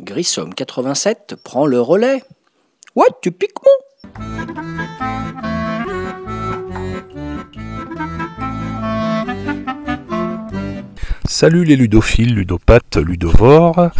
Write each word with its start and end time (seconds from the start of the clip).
Grissom 0.00 0.50
87 0.54 1.36
prend 1.42 1.66
le 1.66 1.80
relais. 1.80 2.22
Ouais, 2.94 3.06
tu 3.20 3.32
piques 3.32 3.52
mon 3.64 3.70
Salut 11.26 11.64
les 11.64 11.74
ludophiles, 11.74 12.34
ludopathes, 12.34 12.98
ludovores. 12.98 13.90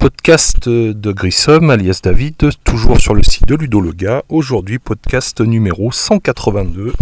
Podcast 0.00 0.66
de 0.66 1.12
Grissom, 1.12 1.68
alias 1.68 2.00
David, 2.02 2.34
toujours 2.64 2.98
sur 2.98 3.14
le 3.14 3.22
site 3.22 3.46
de 3.46 3.54
Ludologa. 3.54 4.22
Aujourd'hui, 4.30 4.78
podcast 4.78 5.42
numéro 5.42 5.92
182 5.92 6.94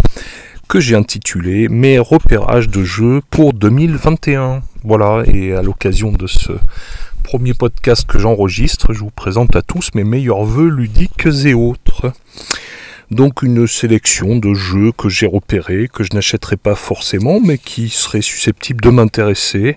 que 0.69 0.81
j'ai 0.81 0.97
intitulé 0.97 1.69
Mes 1.69 2.01
repérages 2.01 2.69
de 2.69 2.83
jeux 2.83 3.23
pour 3.31 3.53
2021. 3.53 4.63
Voilà, 4.83 5.23
et 5.27 5.55
à 5.55 5.63
l'occasion 5.63 6.11
de 6.11 6.27
ce 6.27 6.51
premier 7.23 7.55
podcast 7.55 8.05
que 8.05 8.19
j'enregistre, 8.19 8.93
je 8.93 8.99
vous 8.99 9.13
présente 9.13 9.55
à 9.55 9.63
tous 9.63 9.91
mes 9.95 10.03
meilleurs 10.03 10.43
voeux 10.43 10.69
ludiques 10.69 11.29
et 11.45 11.55
autres. 11.55 12.13
Donc 13.13 13.43
une 13.43 13.69
sélection 13.69 14.35
de 14.35 14.55
jeux 14.55 14.91
que 14.91 15.09
j'ai 15.09 15.27
repérés, 15.27 15.89
que 15.91 16.03
je 16.03 16.11
n'achèterai 16.15 16.57
pas 16.57 16.75
forcément, 16.75 17.39
mais 17.39 17.59
qui 17.59 17.91
seraient 17.91 18.23
susceptibles 18.23 18.81
de 18.81 18.91
m'intéresser. 18.91 19.77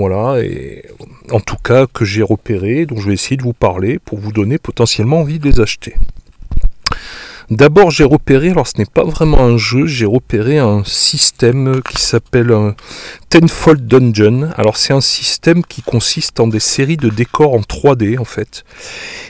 Voilà, 0.00 0.42
et 0.42 0.82
en 1.30 1.40
tout 1.40 1.58
cas 1.62 1.86
que 1.86 2.06
j'ai 2.06 2.22
repérés, 2.22 2.86
dont 2.86 2.96
je 2.96 3.08
vais 3.08 3.12
essayer 3.12 3.36
de 3.36 3.42
vous 3.42 3.52
parler 3.52 3.98
pour 3.98 4.18
vous 4.18 4.32
donner 4.32 4.56
potentiellement 4.56 5.20
envie 5.20 5.38
de 5.38 5.46
les 5.46 5.60
acheter. 5.60 5.94
D'abord, 7.50 7.90
j'ai 7.90 8.04
repéré, 8.04 8.48
alors 8.48 8.66
ce 8.66 8.78
n'est 8.78 8.86
pas 8.86 9.04
vraiment 9.04 9.40
un 9.40 9.58
jeu, 9.58 9.84
j'ai 9.84 10.06
repéré 10.06 10.56
un 10.56 10.84
système 10.86 11.82
qui 11.82 12.00
s'appelle 12.00 12.50
Tenfold 13.28 13.86
Dungeon. 13.86 14.48
Alors, 14.56 14.78
c'est 14.78 14.94
un 14.94 15.02
système 15.02 15.62
qui 15.62 15.82
consiste 15.82 16.40
en 16.40 16.46
des 16.46 16.60
séries 16.60 16.96
de 16.96 17.10
décors 17.10 17.52
en 17.52 17.60
3D 17.60 18.18
en 18.18 18.24
fait. 18.24 18.64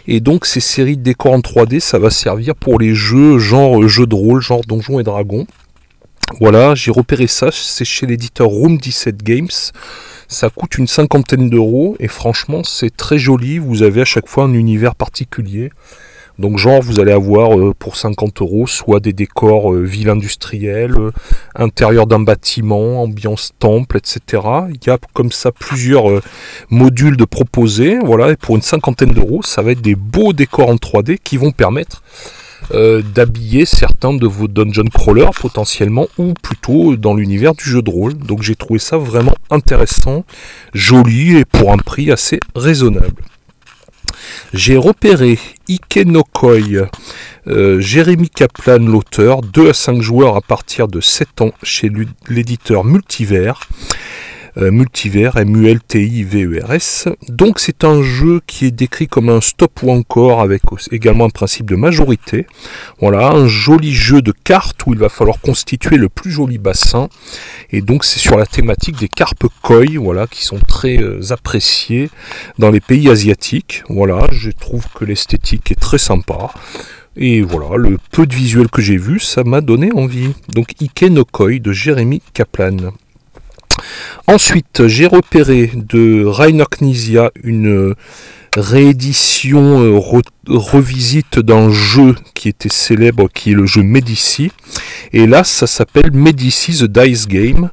Et 0.06 0.20
donc, 0.20 0.46
ces 0.46 0.60
séries 0.60 0.96
de 0.96 1.02
décors 1.02 1.32
en 1.32 1.40
3D, 1.40 1.80
ça 1.80 1.98
va 1.98 2.10
servir 2.10 2.54
pour 2.54 2.78
les 2.78 2.94
jeux 2.94 3.38
genre 3.38 3.88
jeux 3.88 4.06
de 4.06 4.14
rôle, 4.14 4.40
genre 4.40 4.60
Donjons 4.60 5.00
et 5.00 5.02
Dragons. 5.02 5.48
Voilà, 6.38 6.76
j'ai 6.76 6.92
repéré 6.92 7.26
ça, 7.26 7.48
c'est 7.50 7.84
chez 7.84 8.06
l'éditeur 8.06 8.46
Room 8.46 8.78
17 8.78 9.24
Games. 9.24 9.48
Ça 10.30 10.48
coûte 10.48 10.78
une 10.78 10.86
cinquantaine 10.86 11.50
d'euros 11.50 11.96
et 11.98 12.06
franchement, 12.06 12.62
c'est 12.62 12.96
très 12.96 13.18
joli. 13.18 13.58
Vous 13.58 13.82
avez 13.82 14.02
à 14.02 14.04
chaque 14.04 14.28
fois 14.28 14.44
un 14.44 14.52
univers 14.52 14.94
particulier. 14.94 15.70
Donc 16.38 16.56
genre 16.56 16.80
vous 16.80 17.00
allez 17.00 17.10
avoir 17.10 17.58
euh, 17.58 17.74
pour 17.76 17.96
50 17.96 18.40
euros 18.40 18.68
soit 18.68 19.00
des 19.00 19.12
décors 19.12 19.74
euh, 19.74 19.82
ville 19.82 20.08
industrielle, 20.08 20.94
euh, 20.96 21.10
intérieur 21.56 22.06
d'un 22.06 22.20
bâtiment, 22.20 23.02
ambiance 23.02 23.50
temple, 23.58 23.96
etc. 23.96 24.42
Il 24.70 24.78
y 24.86 24.90
a 24.90 24.98
comme 25.14 25.32
ça 25.32 25.50
plusieurs 25.50 26.22
modules 26.70 27.16
de 27.16 27.24
proposés. 27.24 27.98
Voilà, 27.98 28.30
et 28.30 28.36
pour 28.36 28.54
une 28.54 28.62
cinquantaine 28.62 29.10
d'euros, 29.10 29.42
ça 29.42 29.62
va 29.62 29.72
être 29.72 29.82
des 29.82 29.96
beaux 29.96 30.32
décors 30.32 30.68
en 30.68 30.76
3D 30.76 31.18
qui 31.18 31.38
vont 31.38 31.50
permettre 31.50 32.04
d'habiller 32.72 33.64
certains 33.64 34.14
de 34.14 34.26
vos 34.26 34.46
dungeon 34.46 34.84
crawlers 34.92 35.30
potentiellement 35.40 36.06
ou 36.18 36.34
plutôt 36.34 36.96
dans 36.96 37.14
l'univers 37.14 37.54
du 37.54 37.64
jeu 37.64 37.82
de 37.82 37.90
rôle. 37.90 38.14
Donc 38.14 38.42
j'ai 38.42 38.54
trouvé 38.54 38.78
ça 38.78 38.96
vraiment 38.96 39.34
intéressant, 39.50 40.24
joli 40.72 41.36
et 41.36 41.44
pour 41.44 41.72
un 41.72 41.78
prix 41.78 42.10
assez 42.12 42.38
raisonnable. 42.54 43.22
J'ai 44.52 44.76
repéré 44.76 45.38
Ikenokoi, 45.68 46.88
euh, 47.46 47.80
Jérémy 47.80 48.28
Kaplan, 48.28 48.78
l'auteur, 48.78 49.42
2 49.42 49.70
à 49.70 49.72
5 49.72 50.00
joueurs 50.00 50.36
à 50.36 50.40
partir 50.40 50.88
de 50.88 51.00
7 51.00 51.40
ans 51.40 51.52
chez 51.62 51.90
l'éditeur 52.28 52.84
Multivers. 52.84 53.60
Euh, 54.56 54.72
multivers, 54.72 55.36
M-U-L-T-I-V-E-R-S. 55.36 57.08
Donc 57.28 57.60
c'est 57.60 57.84
un 57.84 58.02
jeu 58.02 58.40
qui 58.46 58.66
est 58.66 58.72
décrit 58.72 59.06
comme 59.06 59.28
un 59.28 59.40
stop 59.40 59.82
ou 59.82 59.92
encore 59.92 60.40
avec 60.40 60.62
également 60.90 61.26
un 61.26 61.30
principe 61.30 61.66
de 61.66 61.76
majorité. 61.76 62.46
Voilà, 63.00 63.30
un 63.30 63.46
joli 63.46 63.92
jeu 63.92 64.22
de 64.22 64.32
cartes 64.32 64.84
où 64.86 64.92
il 64.92 64.98
va 64.98 65.08
falloir 65.08 65.40
constituer 65.40 65.96
le 65.96 66.08
plus 66.08 66.32
joli 66.32 66.58
bassin. 66.58 67.08
Et 67.70 67.80
donc 67.80 68.04
c'est 68.04 68.18
sur 68.18 68.36
la 68.36 68.46
thématique 68.46 68.98
des 68.98 69.08
carpes 69.08 69.46
koi, 69.62 69.84
voilà, 69.98 70.26
qui 70.26 70.44
sont 70.44 70.58
très 70.58 70.98
euh, 70.98 71.20
appréciées 71.30 72.10
dans 72.58 72.70
les 72.70 72.80
pays 72.80 73.08
asiatiques. 73.08 73.84
Voilà, 73.88 74.26
je 74.32 74.50
trouve 74.50 74.84
que 74.94 75.04
l'esthétique 75.04 75.70
est 75.70 75.80
très 75.80 75.98
sympa. 75.98 76.52
Et 77.16 77.42
voilà, 77.42 77.76
le 77.76 77.98
peu 78.10 78.26
de 78.26 78.34
visuel 78.34 78.68
que 78.68 78.82
j'ai 78.82 78.96
vu, 78.96 79.20
ça 79.20 79.44
m'a 79.44 79.60
donné 79.60 79.90
envie. 79.94 80.32
Donc 80.48 80.72
Ike 80.80 81.02
no 81.10 81.24
de 81.40 81.72
Jérémy 81.72 82.22
Kaplan. 82.34 82.92
Ensuite, 84.26 84.86
j'ai 84.86 85.06
repéré 85.06 85.70
de 85.74 86.24
Rainer 86.24 86.64
Knizia 86.70 87.30
une 87.42 87.94
réédition, 88.56 89.80
euh, 89.80 90.00
revisite 90.48 91.38
d'un 91.38 91.70
jeu 91.70 92.16
qui 92.34 92.48
était 92.48 92.68
célèbre, 92.68 93.28
qui 93.32 93.52
est 93.52 93.54
le 93.54 93.66
jeu 93.66 93.82
Medici. 93.82 94.50
Et 95.12 95.26
là, 95.26 95.44
ça 95.44 95.66
s'appelle 95.66 96.10
Medici 96.12 96.78
The 96.78 96.84
Dice 96.84 97.28
Game. 97.28 97.70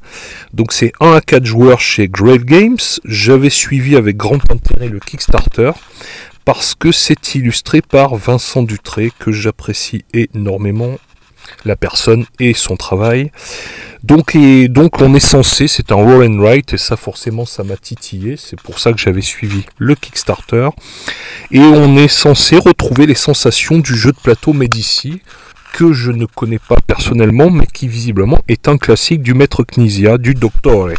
Donc 0.53 0.73
c'est 0.73 0.91
1 0.99 1.13
à 1.13 1.21
4 1.21 1.45
joueurs 1.45 1.79
chez 1.79 2.07
Grave 2.07 2.45
Games. 2.45 2.77
J'avais 3.05 3.49
suivi 3.49 3.95
avec 3.95 4.17
grand 4.17 4.39
intérêt 4.51 4.89
le 4.89 4.99
Kickstarter 4.99 5.71
parce 6.45 6.75
que 6.75 6.91
c'est 6.91 7.35
illustré 7.35 7.81
par 7.81 8.15
Vincent 8.15 8.63
Dutré 8.63 9.11
que 9.19 9.31
j'apprécie 9.31 10.05
énormément 10.13 10.97
la 11.65 11.75
personne 11.75 12.25
et 12.39 12.53
son 12.53 12.75
travail. 12.75 13.31
Donc, 14.03 14.35
et 14.35 14.67
donc 14.67 15.01
on 15.01 15.13
est 15.15 15.19
censé, 15.19 15.67
c'est 15.67 15.91
un 15.91 15.95
roll 15.95 16.23
and 16.23 16.39
write, 16.39 16.73
et 16.73 16.77
ça 16.77 16.95
forcément 16.95 17.45
ça 17.45 17.63
m'a 17.63 17.77
titillé, 17.77 18.37
c'est 18.37 18.59
pour 18.61 18.79
ça 18.79 18.93
que 18.93 18.99
j'avais 18.99 19.21
suivi 19.21 19.65
le 19.77 19.95
Kickstarter. 19.95 20.69
Et 21.51 21.59
on 21.59 21.97
est 21.97 22.07
censé 22.07 22.57
retrouver 22.57 23.05
les 23.05 23.15
sensations 23.15 23.79
du 23.79 23.95
jeu 23.95 24.11
de 24.11 24.17
plateau 24.17 24.53
Medici, 24.53 25.21
que 25.73 25.93
je 25.93 26.11
ne 26.11 26.25
connais 26.25 26.59
pas 26.59 26.77
personnellement, 26.85 27.49
mais 27.49 27.67
qui 27.67 27.87
visiblement 27.87 28.39
est 28.47 28.67
un 28.67 28.77
classique 28.77 29.21
du 29.21 29.33
maître 29.33 29.63
Knizia, 29.63 30.17
du 30.17 30.33
Doctore. 30.33 30.89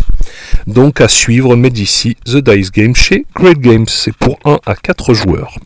Donc 0.66 1.00
à 1.00 1.08
suivre 1.08 1.56
Medici 1.56 2.16
The 2.24 2.36
Dice 2.36 2.70
Game 2.70 2.94
chez 2.94 3.26
Great 3.34 3.58
Games, 3.58 3.88
c'est 3.88 4.14
pour 4.14 4.38
1 4.44 4.58
à 4.66 4.76
4 4.76 5.14
joueurs. 5.14 5.56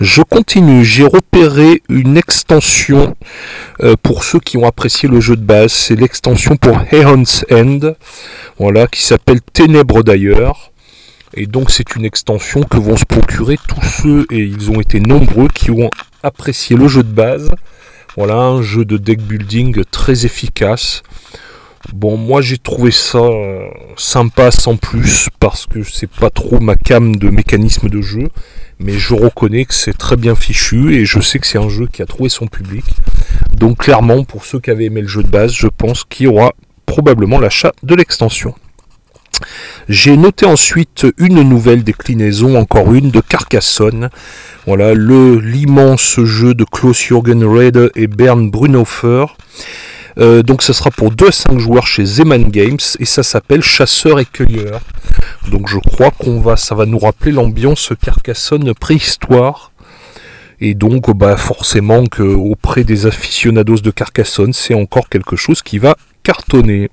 Je 0.00 0.22
continue, 0.22 0.84
j'ai 0.84 1.04
repéré 1.04 1.82
une 1.88 2.16
extension 2.16 3.16
euh, 3.82 3.94
pour 4.02 4.24
ceux 4.24 4.40
qui 4.40 4.56
ont 4.56 4.66
apprécié 4.66 5.08
le 5.08 5.20
jeu 5.20 5.36
de 5.36 5.44
base, 5.44 5.72
c'est 5.72 5.96
l'extension 5.96 6.56
pour 6.56 6.78
Heron's 6.90 7.44
End, 7.50 7.94
voilà, 8.58 8.86
qui 8.86 9.02
s'appelle 9.02 9.40
Ténèbres 9.40 10.02
d'ailleurs. 10.02 10.70
Et 11.34 11.46
donc 11.46 11.70
c'est 11.70 11.94
une 11.94 12.04
extension 12.04 12.62
que 12.62 12.76
vont 12.76 12.96
se 12.96 13.04
procurer 13.04 13.56
tous 13.68 13.84
ceux, 14.02 14.26
et 14.30 14.38
ils 14.38 14.70
ont 14.70 14.80
été 14.80 15.00
nombreux, 15.00 15.48
qui 15.48 15.70
ont 15.70 15.90
apprécié 16.22 16.76
le 16.76 16.88
jeu 16.88 17.02
de 17.02 17.12
base. 17.12 17.50
Voilà, 18.16 18.34
un 18.34 18.62
jeu 18.62 18.84
de 18.84 18.96
deck 18.96 19.20
building 19.20 19.84
très 19.90 20.26
efficace. 20.26 21.02
Bon, 21.92 22.16
moi 22.16 22.42
j'ai 22.42 22.58
trouvé 22.58 22.90
ça 22.90 23.18
euh, 23.18 23.68
sympa 23.96 24.50
sans 24.50 24.76
plus, 24.76 25.28
parce 25.40 25.66
que 25.66 25.82
c'est 25.82 26.10
pas 26.10 26.30
trop 26.30 26.60
ma 26.60 26.76
cam 26.76 27.16
de 27.16 27.30
mécanisme 27.30 27.88
de 27.88 28.00
jeu 28.00 28.28
mais 28.80 28.94
je 28.94 29.14
reconnais 29.14 29.66
que 29.66 29.74
c'est 29.74 29.96
très 29.96 30.16
bien 30.16 30.34
fichu 30.34 30.94
et 30.94 31.04
je 31.04 31.20
sais 31.20 31.38
que 31.38 31.46
c'est 31.46 31.58
un 31.58 31.68
jeu 31.68 31.86
qui 31.86 32.02
a 32.02 32.06
trouvé 32.06 32.30
son 32.30 32.46
public. 32.46 32.84
Donc 33.54 33.78
clairement, 33.78 34.24
pour 34.24 34.46
ceux 34.46 34.58
qui 34.58 34.70
avaient 34.70 34.86
aimé 34.86 35.02
le 35.02 35.06
jeu 35.06 35.22
de 35.22 35.28
base, 35.28 35.52
je 35.52 35.68
pense 35.68 36.04
qu'il 36.04 36.24
y 36.24 36.28
aura 36.28 36.54
probablement 36.86 37.38
l'achat 37.38 37.72
de 37.82 37.94
l'extension. 37.94 38.54
J'ai 39.88 40.16
noté 40.16 40.46
ensuite 40.46 41.06
une 41.18 41.42
nouvelle 41.42 41.84
déclinaison, 41.84 42.56
encore 42.56 42.94
une, 42.94 43.10
de 43.10 43.20
Carcassonne. 43.20 44.10
Voilà, 44.66 44.94
l'immense 44.94 46.20
jeu 46.24 46.54
de 46.54 46.64
Klaus 46.64 46.98
Jürgen 46.98 47.44
Rede 47.44 47.90
et 47.94 48.06
Bernd 48.06 48.50
Brunhofer. 48.50 49.26
Euh, 50.18 50.42
donc 50.42 50.62
ça 50.62 50.72
sera 50.72 50.90
pour 50.90 51.10
2 51.10 51.28
à 51.28 51.32
5 51.32 51.58
joueurs 51.58 51.86
chez 51.86 52.04
Zeman 52.04 52.44
Games 52.44 52.78
et 52.98 53.04
ça 53.04 53.22
s'appelle 53.22 53.62
Chasseur 53.62 54.18
et 54.18 54.24
Cueilleur. 54.24 54.80
Donc 55.50 55.68
je 55.68 55.78
crois 55.78 56.10
qu'on 56.10 56.40
va, 56.40 56.56
ça 56.56 56.74
va 56.74 56.86
nous 56.86 56.98
rappeler 56.98 57.32
l'ambiance 57.32 57.92
Carcassonne 58.02 58.74
préhistoire. 58.74 59.72
Et 60.60 60.74
donc 60.74 61.10
bah 61.16 61.36
forcément 61.36 62.06
que 62.06 62.22
auprès 62.22 62.84
des 62.84 63.06
aficionados 63.06 63.78
de 63.78 63.90
Carcassonne, 63.90 64.52
c'est 64.52 64.74
encore 64.74 65.08
quelque 65.08 65.36
chose 65.36 65.62
qui 65.62 65.78
va 65.78 65.96
cartonner. 66.22 66.90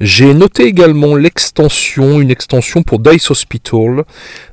J'ai 0.00 0.34
noté 0.34 0.64
également 0.64 1.14
l'extension, 1.14 2.20
une 2.20 2.30
extension 2.30 2.82
pour 2.82 2.98
Dice 2.98 3.30
Hospital. 3.30 4.04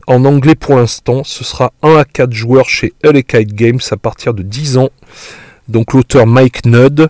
En 0.07 0.25
anglais 0.25 0.55
pour 0.55 0.75
l'instant, 0.75 1.23
ce 1.23 1.43
sera 1.43 1.73
1 1.81 1.97
à 1.97 2.05
4 2.05 2.31
joueurs 2.31 2.69
chez 2.69 2.93
Kite 3.03 3.53
Games 3.53 3.79
à 3.91 3.97
partir 3.97 4.33
de 4.33 4.43
10 4.43 4.77
ans. 4.77 4.89
Donc 5.67 5.93
l'auteur 5.93 6.27
Mike 6.27 6.65
Nudd. 6.65 7.07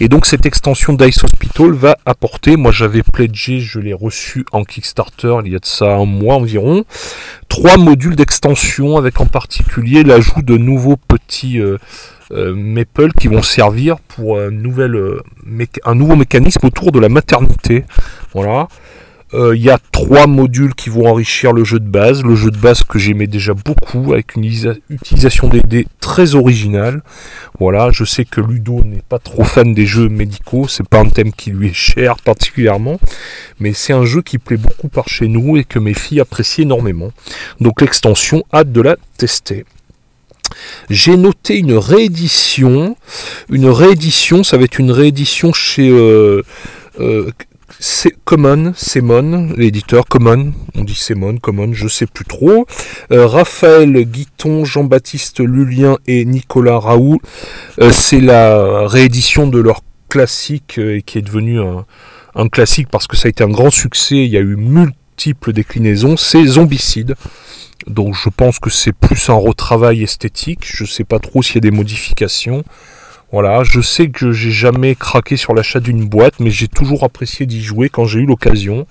Et 0.00 0.08
donc 0.08 0.26
cette 0.26 0.46
extension 0.46 0.92
d'Ice 0.92 1.22
Hospital 1.24 1.72
va 1.72 1.96
apporter, 2.06 2.56
moi 2.56 2.72
j'avais 2.72 3.02
pledgé, 3.02 3.60
je 3.60 3.78
l'ai 3.78 3.94
reçu 3.94 4.44
en 4.52 4.64
Kickstarter 4.64 5.36
il 5.44 5.52
y 5.52 5.56
a 5.56 5.58
de 5.58 5.66
ça 5.66 5.94
un 5.94 6.04
mois 6.04 6.36
environ, 6.36 6.84
trois 7.48 7.76
modules 7.76 8.16
d'extension 8.16 8.96
avec 8.96 9.20
en 9.20 9.26
particulier 9.26 10.02
l'ajout 10.04 10.42
de 10.42 10.56
nouveaux 10.56 10.96
petits 10.96 11.60
euh, 11.60 11.78
euh, 12.32 12.84
qui 13.18 13.28
vont 13.28 13.42
servir 13.42 13.98
pour 14.00 14.38
un, 14.38 14.50
nouvel, 14.50 14.94
euh, 14.94 15.22
un 15.84 15.94
nouveau 15.94 16.16
mécanisme 16.16 16.66
autour 16.66 16.92
de 16.92 16.98
la 16.98 17.08
maternité. 17.08 17.84
Voilà. 18.32 18.68
Euh, 19.34 19.56
il 19.56 19.62
y 19.62 19.70
a 19.70 19.78
trois 19.92 20.26
modules 20.26 20.74
qui 20.74 20.90
vont 20.90 21.06
enrichir 21.06 21.52
le 21.52 21.64
jeu 21.64 21.80
de 21.80 21.88
base. 21.88 22.22
Le 22.22 22.34
jeu 22.34 22.50
de 22.50 22.56
base 22.56 22.84
que 22.84 22.98
j'aimais 22.98 23.26
déjà 23.26 23.54
beaucoup, 23.54 24.12
avec 24.12 24.36
une 24.36 24.44
utilisation 24.44 25.48
des 25.48 25.60
dés 25.60 25.86
très 26.00 26.34
originale. 26.34 27.02
Voilà, 27.58 27.90
je 27.90 28.04
sais 28.04 28.24
que 28.24 28.40
Ludo 28.40 28.82
n'est 28.84 29.02
pas 29.08 29.18
trop 29.18 29.44
fan 29.44 29.72
des 29.74 29.86
jeux 29.86 30.08
médicaux, 30.08 30.68
c'est 30.68 30.86
pas 30.86 31.00
un 31.00 31.08
thème 31.08 31.32
qui 31.32 31.50
lui 31.50 31.68
est 31.68 31.74
cher 31.74 32.16
particulièrement, 32.16 32.98
mais 33.60 33.72
c'est 33.72 33.92
un 33.92 34.04
jeu 34.04 34.20
qui 34.22 34.38
plaît 34.38 34.56
beaucoup 34.56 34.88
par 34.88 35.08
chez 35.08 35.28
nous 35.28 35.56
et 35.56 35.64
que 35.64 35.78
mes 35.78 35.94
filles 35.94 36.20
apprécient 36.20 36.64
énormément. 36.64 37.12
Donc 37.60 37.80
l'extension, 37.80 38.44
hâte 38.52 38.72
de 38.72 38.80
la 38.80 38.96
tester. 39.16 39.64
J'ai 40.90 41.16
noté 41.16 41.58
une 41.58 41.74
réédition. 41.74 42.96
Une 43.50 43.68
réédition, 43.68 44.44
ça 44.44 44.58
va 44.58 44.64
être 44.64 44.78
une 44.78 44.90
réédition 44.90 45.52
chez 45.52 45.88
euh, 45.88 46.42
euh, 47.00 47.30
Common, 48.24 48.72
Semon, 48.76 49.52
l'éditeur 49.56 50.06
Common, 50.06 50.52
on 50.74 50.84
dit 50.84 50.94
Semon, 50.94 51.36
Common, 51.38 51.72
je 51.72 51.88
sais 51.88 52.06
plus 52.06 52.24
trop. 52.24 52.66
Euh, 53.10 53.26
Raphaël 53.26 54.04
Guiton, 54.04 54.64
Jean-Baptiste 54.64 55.40
Lulien 55.40 55.98
et 56.06 56.24
Nicolas 56.24 56.78
Raoult, 56.78 57.20
c'est 57.90 58.20
la 58.20 58.86
réédition 58.86 59.46
de 59.46 59.58
leur 59.58 59.80
classique 60.08 60.78
et 60.78 61.02
qui 61.02 61.18
est 61.18 61.22
devenu 61.22 61.60
un, 61.60 61.84
un, 62.34 62.48
classique 62.48 62.88
parce 62.90 63.06
que 63.06 63.16
ça 63.16 63.26
a 63.26 63.30
été 63.30 63.42
un 63.42 63.48
grand 63.48 63.70
succès. 63.70 64.16
Il 64.16 64.30
y 64.30 64.36
a 64.36 64.40
eu 64.40 64.56
multiples 64.56 65.52
déclinaisons. 65.52 66.16
C'est 66.16 66.44
Zombicide. 66.44 67.14
Donc 67.86 68.14
je 68.14 68.28
pense 68.28 68.58
que 68.58 68.70
c'est 68.70 68.92
plus 68.92 69.30
un 69.30 69.34
retravail 69.34 70.02
esthétique. 70.02 70.60
Je 70.64 70.84
sais 70.84 71.04
pas 71.04 71.18
trop 71.18 71.42
s'il 71.42 71.56
y 71.56 71.58
a 71.58 71.60
des 71.60 71.70
modifications. 71.70 72.62
Voilà, 73.32 73.64
je 73.64 73.80
sais 73.80 74.08
que 74.08 74.32
j'ai 74.32 74.50
jamais 74.50 74.94
craqué 74.94 75.38
sur 75.38 75.54
l'achat 75.54 75.80
d'une 75.80 76.04
boîte, 76.04 76.34
mais 76.38 76.50
j'ai 76.50 76.68
toujours 76.68 77.02
apprécié 77.02 77.46
d'y 77.46 77.62
jouer 77.62 77.88
quand 77.88 78.04
j'ai 78.04 78.20
eu 78.20 78.26
l'occasion. 78.26 78.86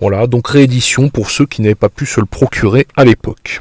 Voilà, 0.00 0.26
donc 0.26 0.48
réédition 0.48 1.10
pour 1.10 1.30
ceux 1.30 1.46
qui 1.46 1.62
n'avaient 1.62 1.76
pas 1.76 1.88
pu 1.88 2.04
se 2.04 2.18
le 2.18 2.26
procurer 2.26 2.88
à 2.96 3.04
l'époque. 3.04 3.60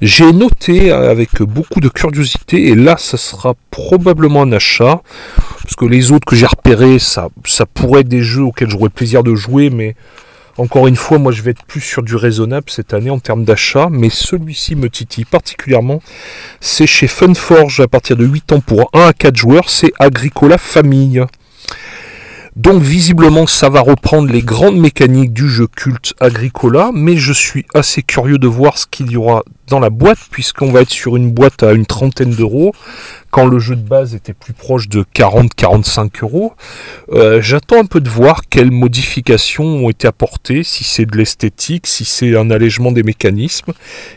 J'ai 0.00 0.32
noté 0.32 0.92
avec 0.92 1.42
beaucoup 1.42 1.80
de 1.80 1.88
curiosité, 1.88 2.68
et 2.68 2.76
là 2.76 2.96
ça 2.96 3.16
sera 3.16 3.54
probablement 3.72 4.42
un 4.42 4.52
achat, 4.52 5.02
parce 5.36 5.74
que 5.76 5.86
les 5.86 6.12
autres 6.12 6.26
que 6.26 6.36
j'ai 6.36 6.46
repérés, 6.46 7.00
ça, 7.00 7.30
ça 7.46 7.66
pourrait 7.66 8.02
être 8.02 8.08
des 8.08 8.22
jeux 8.22 8.44
auxquels 8.44 8.70
j'aurais 8.70 8.90
plaisir 8.90 9.24
de 9.24 9.34
jouer, 9.34 9.70
mais 9.70 9.96
encore 10.56 10.86
une 10.86 10.96
fois, 10.96 11.18
moi 11.18 11.32
je 11.32 11.42
vais 11.42 11.50
être 11.50 11.64
plus 11.64 11.80
sur 11.80 12.02
du 12.02 12.14
raisonnable 12.14 12.66
cette 12.68 12.94
année 12.94 13.10
en 13.10 13.18
termes 13.18 13.44
d'achat, 13.44 13.88
mais 13.90 14.10
celui-ci 14.10 14.76
me 14.76 14.88
titille 14.88 15.24
particulièrement. 15.24 16.00
C'est 16.60 16.86
chez 16.86 17.08
Funforge 17.08 17.80
à 17.80 17.88
partir 17.88 18.16
de 18.16 18.24
8 18.24 18.52
ans 18.52 18.60
pour 18.60 18.88
1 18.92 19.08
à 19.08 19.12
4 19.12 19.36
joueurs, 19.36 19.68
c'est 19.68 19.92
Agricola 19.98 20.58
Famille. 20.58 21.24
Donc 22.56 22.82
visiblement 22.82 23.48
ça 23.48 23.68
va 23.68 23.80
reprendre 23.80 24.32
les 24.32 24.42
grandes 24.42 24.78
mécaniques 24.78 25.32
du 25.32 25.48
jeu 25.48 25.66
culte 25.66 26.14
Agricola, 26.20 26.90
mais 26.94 27.16
je 27.16 27.32
suis 27.32 27.66
assez 27.74 28.02
curieux 28.02 28.38
de 28.38 28.46
voir 28.46 28.78
ce 28.78 28.86
qu'il 28.86 29.10
y 29.10 29.16
aura 29.16 29.42
dans 29.66 29.80
la 29.80 29.90
boîte, 29.90 30.18
puisqu'on 30.30 30.70
va 30.70 30.82
être 30.82 30.90
sur 30.90 31.16
une 31.16 31.32
boîte 31.32 31.64
à 31.64 31.72
une 31.72 31.84
trentaine 31.84 32.30
d'euros, 32.30 32.72
quand 33.32 33.46
le 33.46 33.58
jeu 33.58 33.74
de 33.74 33.82
base 33.82 34.14
était 34.14 34.34
plus 34.34 34.52
proche 34.52 34.88
de 34.88 35.04
40-45 35.16 36.22
euros. 36.22 36.52
Euh, 37.12 37.42
j'attends 37.42 37.80
un 37.80 37.86
peu 37.86 38.00
de 38.00 38.08
voir 38.08 38.42
quelles 38.48 38.70
modifications 38.70 39.64
ont 39.64 39.90
été 39.90 40.06
apportées, 40.06 40.62
si 40.62 40.84
c'est 40.84 41.06
de 41.06 41.16
l'esthétique, 41.16 41.88
si 41.88 42.04
c'est 42.04 42.36
un 42.36 42.50
allègement 42.50 42.92
des 42.92 43.02
mécanismes, 43.02 43.72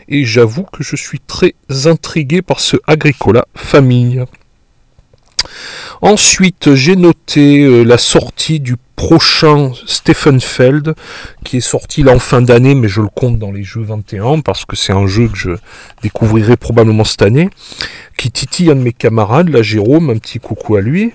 et 0.08 0.24
j'avoue 0.24 0.62
que 0.64 0.84
je 0.84 0.94
suis 0.94 1.18
très 1.18 1.54
intrigué 1.86 2.42
par 2.42 2.60
ce 2.60 2.76
Agricola 2.86 3.46
Famille. 3.56 4.24
Ensuite, 6.00 6.74
j'ai 6.74 6.96
noté 6.96 7.64
euh, 7.64 7.82
la 7.82 7.98
sortie 7.98 8.60
du 8.60 8.76
prochain 8.94 9.72
Stephen 9.86 10.40
Feld, 10.40 10.94
qui 11.44 11.58
est 11.58 11.60
sorti 11.60 12.02
là 12.02 12.12
en 12.12 12.18
fin 12.18 12.42
d'année, 12.42 12.74
mais 12.74 12.88
je 12.88 13.00
le 13.00 13.08
compte 13.08 13.38
dans 13.38 13.52
les 13.52 13.62
jeux 13.64 13.82
21, 13.82 14.40
parce 14.40 14.64
que 14.64 14.76
c'est 14.76 14.92
un 14.92 15.06
jeu 15.06 15.28
que 15.28 15.36
je 15.36 15.50
découvrirai 16.02 16.56
probablement 16.56 17.04
cette 17.04 17.22
année, 17.22 17.48
qui 18.16 18.30
titille 18.30 18.70
un 18.70 18.76
de 18.76 18.80
mes 18.80 18.92
camarades, 18.92 19.48
là 19.48 19.62
Jérôme, 19.62 20.10
un 20.10 20.18
petit 20.18 20.40
coucou 20.40 20.76
à 20.76 20.80
lui. 20.80 21.12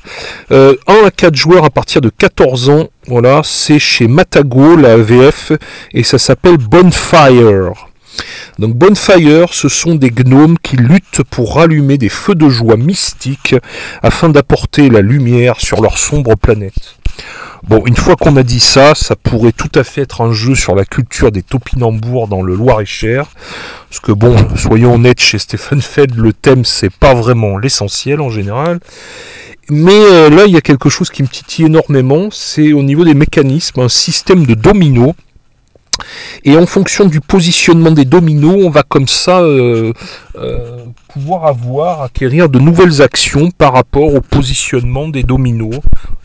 Euh, 0.51 0.75
1 0.87 1.05
à 1.05 1.11
4 1.11 1.35
joueurs 1.35 1.65
à 1.65 1.69
partir 1.69 2.01
de 2.01 2.09
14 2.09 2.69
ans, 2.69 2.87
voilà, 3.07 3.41
c'est 3.43 3.79
chez 3.79 4.07
Matago, 4.07 4.75
la 4.75 4.97
VF, 4.97 5.51
et 5.93 6.03
ça 6.03 6.17
s'appelle 6.17 6.57
Bonfire. 6.57 7.92
Donc 8.59 8.75
Bonfire, 8.75 9.53
ce 9.53 9.69
sont 9.69 9.95
des 9.95 10.09
gnomes 10.09 10.57
qui 10.59 10.75
luttent 10.75 11.23
pour 11.29 11.55
rallumer 11.55 11.97
des 11.97 12.09
feux 12.09 12.35
de 12.35 12.49
joie 12.49 12.77
mystiques 12.77 13.55
afin 14.01 14.29
d'apporter 14.29 14.89
la 14.89 15.01
lumière 15.01 15.59
sur 15.59 15.81
leur 15.81 15.97
sombre 15.97 16.35
planète. 16.35 16.97
Bon, 17.63 17.81
une 17.85 17.95
fois 17.95 18.17
qu'on 18.17 18.35
a 18.35 18.43
dit 18.43 18.59
ça, 18.59 18.93
ça 18.93 19.15
pourrait 19.15 19.53
tout 19.53 19.71
à 19.75 19.85
fait 19.85 20.01
être 20.01 20.19
un 20.19 20.33
jeu 20.33 20.53
sur 20.53 20.75
la 20.75 20.83
culture 20.83 21.31
des 21.31 21.43
topinambours 21.43 22.27
dans 22.27 22.41
le 22.41 22.55
Loir-et-Cher. 22.55 23.25
Parce 23.89 24.01
que 24.01 24.11
bon, 24.11 24.35
soyons 24.57 24.95
honnêtes, 24.95 25.21
chez 25.21 25.39
Stephen 25.39 25.81
Feld, 25.81 26.15
le 26.15 26.33
thème 26.33 26.65
c'est 26.65 26.91
pas 26.91 27.13
vraiment 27.13 27.57
l'essentiel 27.57 28.19
en 28.19 28.29
général. 28.29 28.79
Mais 29.69 29.93
euh, 29.93 30.29
là, 30.29 30.43
il 30.45 30.51
y 30.51 30.57
a 30.57 30.61
quelque 30.61 30.89
chose 30.89 31.09
qui 31.09 31.23
me 31.23 31.27
titille 31.29 31.65
énormément, 31.65 32.27
c'est 32.31 32.73
au 32.73 32.83
niveau 32.83 33.05
des 33.05 33.13
mécanismes, 33.13 33.79
un 33.79 33.89
système 33.89 34.45
de 34.45 34.55
dominos 34.55 35.13
et 36.43 36.57
en 36.57 36.65
fonction 36.65 37.05
du 37.05 37.21
positionnement 37.21 37.91
des 37.91 38.05
dominos, 38.05 38.63
on 38.63 38.69
va 38.69 38.83
comme 38.83 39.07
ça 39.07 39.41
euh, 39.41 39.93
euh, 40.35 40.85
pouvoir 41.07 41.45
avoir, 41.45 42.01
acquérir 42.01 42.49
de 42.49 42.59
nouvelles 42.59 43.01
actions 43.01 43.51
par 43.51 43.73
rapport 43.73 44.13
au 44.13 44.21
positionnement 44.21 45.07
des 45.07 45.23
dominos, 45.23 45.79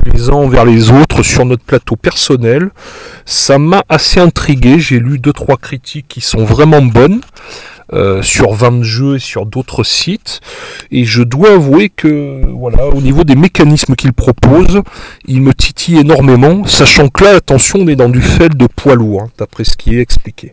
les 0.05 0.29
uns 0.31 0.35
envers 0.35 0.65
les 0.65 0.91
autres 0.91 1.23
sur 1.23 1.45
notre 1.45 1.65
plateau 1.65 1.97
personnel. 1.97 2.71
Ça 3.25 3.59
m'a 3.59 3.85
assez 3.89 4.21
intrigué, 4.21 4.79
j'ai 4.79 4.99
lu 4.99 5.19
2-3 5.19 5.59
critiques 5.59 6.09
qui 6.09 6.21
sont 6.21 6.45
vraiment 6.45 6.83
bonnes. 6.83 7.21
Euh, 7.95 8.21
sur 8.21 8.53
20 8.53 8.83
jeux 8.83 9.17
et 9.17 9.19
sur 9.19 9.47
d'autres 9.47 9.83
sites. 9.83 10.41
Et 10.91 11.05
je 11.05 11.23
dois 11.23 11.55
avouer 11.55 11.89
que, 11.89 12.43
voilà, 12.47 12.87
au 12.89 13.01
niveau 13.01 13.25
des 13.25 13.35
mécanismes 13.35 13.95
qu'il 13.95 14.13
propose, 14.13 14.83
il 15.27 15.41
me 15.41 15.55
titille 15.55 15.99
énormément, 15.99 16.67
sachant 16.67 17.09
que 17.09 17.25
là, 17.25 17.37
attention, 17.37 17.79
on 17.81 17.89
est 17.89 17.97
dans 17.97 18.11
du 18.11 18.21
fait 18.21 18.55
de 18.55 18.67
poids 18.67 18.95
lourd, 18.95 19.23
hein, 19.23 19.31
d'après 19.39 19.65
ce 19.65 19.75
qui 19.75 19.97
est 19.97 20.01
expliqué. 20.01 20.53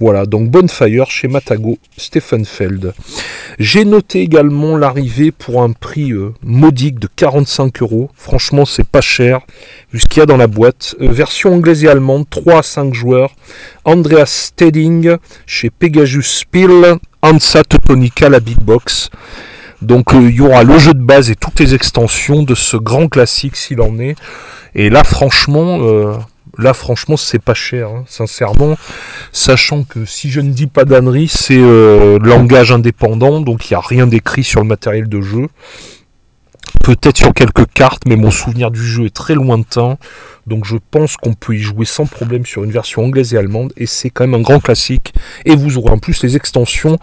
Voilà, 0.00 0.26
donc 0.26 0.48
Bonfire 0.50 1.10
chez 1.10 1.26
Matago, 1.26 1.76
Stephen 1.96 2.44
Feld. 2.44 2.94
J'ai 3.58 3.84
noté 3.84 4.20
également 4.20 4.76
l'arrivée 4.76 5.32
pour 5.32 5.60
un 5.60 5.72
prix 5.72 6.12
euh, 6.12 6.32
modique 6.44 7.00
de 7.00 7.08
45 7.16 7.82
euros. 7.82 8.08
Franchement, 8.14 8.64
c'est 8.64 8.86
pas 8.86 9.00
cher, 9.00 9.40
vu 9.92 9.98
ce 9.98 10.06
qu'il 10.06 10.20
y 10.20 10.22
a 10.22 10.26
dans 10.26 10.36
la 10.36 10.46
boîte. 10.46 10.94
Euh, 11.00 11.08
version 11.10 11.54
anglaise 11.54 11.82
et 11.82 11.88
allemande, 11.88 12.26
3 12.30 12.58
à 12.60 12.62
5 12.62 12.94
joueurs. 12.94 13.34
Andreas 13.84 14.26
Stedding 14.26 15.16
chez 15.46 15.70
Pegasus 15.70 16.22
Spiel. 16.22 16.98
Ansa 17.20 17.64
Teutonica, 17.64 18.28
la 18.28 18.38
Big 18.38 18.58
Box. 18.60 19.10
Donc 19.82 20.14
euh, 20.14 20.20
il 20.22 20.36
y 20.36 20.40
aura 20.40 20.62
le 20.62 20.78
jeu 20.78 20.94
de 20.94 21.02
base 21.02 21.28
et 21.30 21.34
toutes 21.34 21.58
les 21.58 21.74
extensions 21.74 22.44
de 22.44 22.54
ce 22.54 22.76
grand 22.76 23.08
classique 23.08 23.56
s'il 23.56 23.80
en 23.80 23.98
est. 23.98 24.14
Et 24.76 24.90
là, 24.90 25.02
franchement, 25.02 25.80
Là, 26.58 26.74
franchement, 26.74 27.16
c'est 27.16 27.38
pas 27.38 27.54
cher, 27.54 27.88
hein, 27.88 28.04
sincèrement. 28.08 28.76
Sachant 29.32 29.84
que 29.84 30.04
si 30.04 30.28
je 30.28 30.40
ne 30.40 30.50
dis 30.50 30.66
pas 30.66 30.84
d'ânerie, 30.84 31.28
c'est 31.28 31.56
euh, 31.56 32.18
langage 32.18 32.72
indépendant, 32.72 33.40
donc 33.40 33.70
il 33.70 33.74
n'y 33.74 33.76
a 33.76 33.80
rien 33.80 34.08
d'écrit 34.08 34.42
sur 34.42 34.60
le 34.60 34.66
matériel 34.66 35.08
de 35.08 35.20
jeu. 35.20 35.46
Peut-être 36.82 37.16
sur 37.16 37.32
quelques 37.32 37.66
cartes, 37.72 38.02
mais 38.06 38.16
mon 38.16 38.32
souvenir 38.32 38.72
du 38.72 38.84
jeu 38.84 39.06
est 39.06 39.14
très 39.14 39.34
lointain. 39.34 39.98
Donc 40.48 40.64
je 40.64 40.76
pense 40.90 41.16
qu'on 41.16 41.34
peut 41.34 41.54
y 41.54 41.58
jouer 41.58 41.84
sans 41.84 42.06
problème 42.06 42.46
sur 42.46 42.64
une 42.64 42.70
version 42.70 43.04
anglaise 43.04 43.34
et 43.34 43.38
allemande. 43.38 43.72
Et 43.76 43.86
c'est 43.86 44.10
quand 44.10 44.24
même 44.24 44.40
un 44.40 44.42
grand 44.42 44.60
classique. 44.60 45.14
Et 45.44 45.54
vous 45.54 45.78
aurez 45.78 45.90
en 45.90 45.98
plus 45.98 46.22
les 46.22 46.36
extensions 46.36 46.98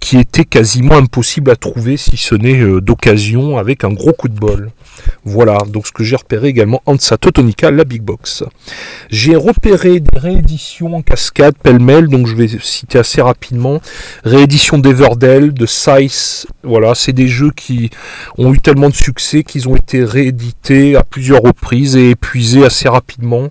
qui 0.00 0.18
étaient 0.18 0.44
quasiment 0.44 0.96
impossibles 0.96 1.50
à 1.50 1.56
trouver 1.56 1.96
si 1.96 2.16
ce 2.16 2.34
n'est 2.34 2.60
euh, 2.60 2.80
d'occasion 2.80 3.58
avec 3.58 3.84
un 3.84 3.92
gros 3.92 4.12
coup 4.12 4.28
de 4.28 4.38
bol. 4.38 4.70
Voilà, 5.24 5.58
donc 5.66 5.86
ce 5.86 5.92
que 5.92 6.04
j'ai 6.04 6.16
repéré 6.16 6.48
également 6.48 6.82
Ansa 6.86 7.16
Totonica, 7.16 7.70
la 7.70 7.84
Big 7.84 8.02
Box. 8.02 8.44
J'ai 9.10 9.36
repéré 9.36 10.00
des 10.00 10.18
rééditions 10.18 10.94
en 10.94 11.02
cascade, 11.02 11.54
pêle-mêle, 11.62 12.08
donc 12.08 12.26
je 12.26 12.34
vais 12.34 12.48
citer 12.60 12.98
assez 12.98 13.20
rapidement. 13.20 13.80
Réédition 14.24 14.78
d'Everdell, 14.78 15.52
de 15.52 15.66
Size, 15.66 16.46
voilà, 16.62 16.94
c'est 16.94 17.12
des 17.12 17.28
jeux 17.28 17.50
qui 17.54 17.90
ont 18.36 18.52
eu 18.52 18.58
tellement 18.58 18.88
de 18.88 18.94
succès 18.94 19.42
qu'ils 19.42 19.68
ont 19.68 19.76
été 19.76 20.04
réédités 20.04 20.96
à 20.96 21.02
plusieurs 21.02 21.42
reprises 21.42 21.96
et 21.96 22.10
épuisés 22.10 22.64
assez 22.64 22.87
rapidement. 22.88 23.50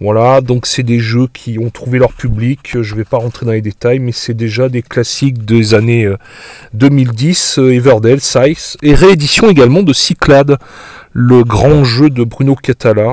Voilà, 0.00 0.40
donc 0.40 0.66
c'est 0.66 0.82
des 0.82 0.98
jeux 0.98 1.28
qui 1.32 1.58
ont 1.58 1.70
trouvé 1.70 1.98
leur 1.98 2.12
public. 2.12 2.82
Je 2.82 2.92
ne 2.92 2.98
vais 2.98 3.04
pas 3.04 3.18
rentrer 3.18 3.46
dans 3.46 3.52
les 3.52 3.60
détails, 3.60 4.00
mais 4.00 4.12
c'est 4.12 4.34
déjà 4.34 4.68
des 4.68 4.82
classiques 4.82 5.44
des 5.44 5.74
années 5.74 6.12
2010, 6.74 7.58
euh, 7.58 7.62
euh, 7.62 7.74
Everdell, 7.74 8.20
Size, 8.20 8.76
et 8.82 8.94
réédition 8.94 9.48
également 9.48 9.82
de 9.82 9.92
Cyclade, 9.92 10.58
le 11.12 11.44
grand 11.44 11.84
jeu 11.84 12.10
de 12.10 12.24
Bruno 12.24 12.56
Catala, 12.56 13.12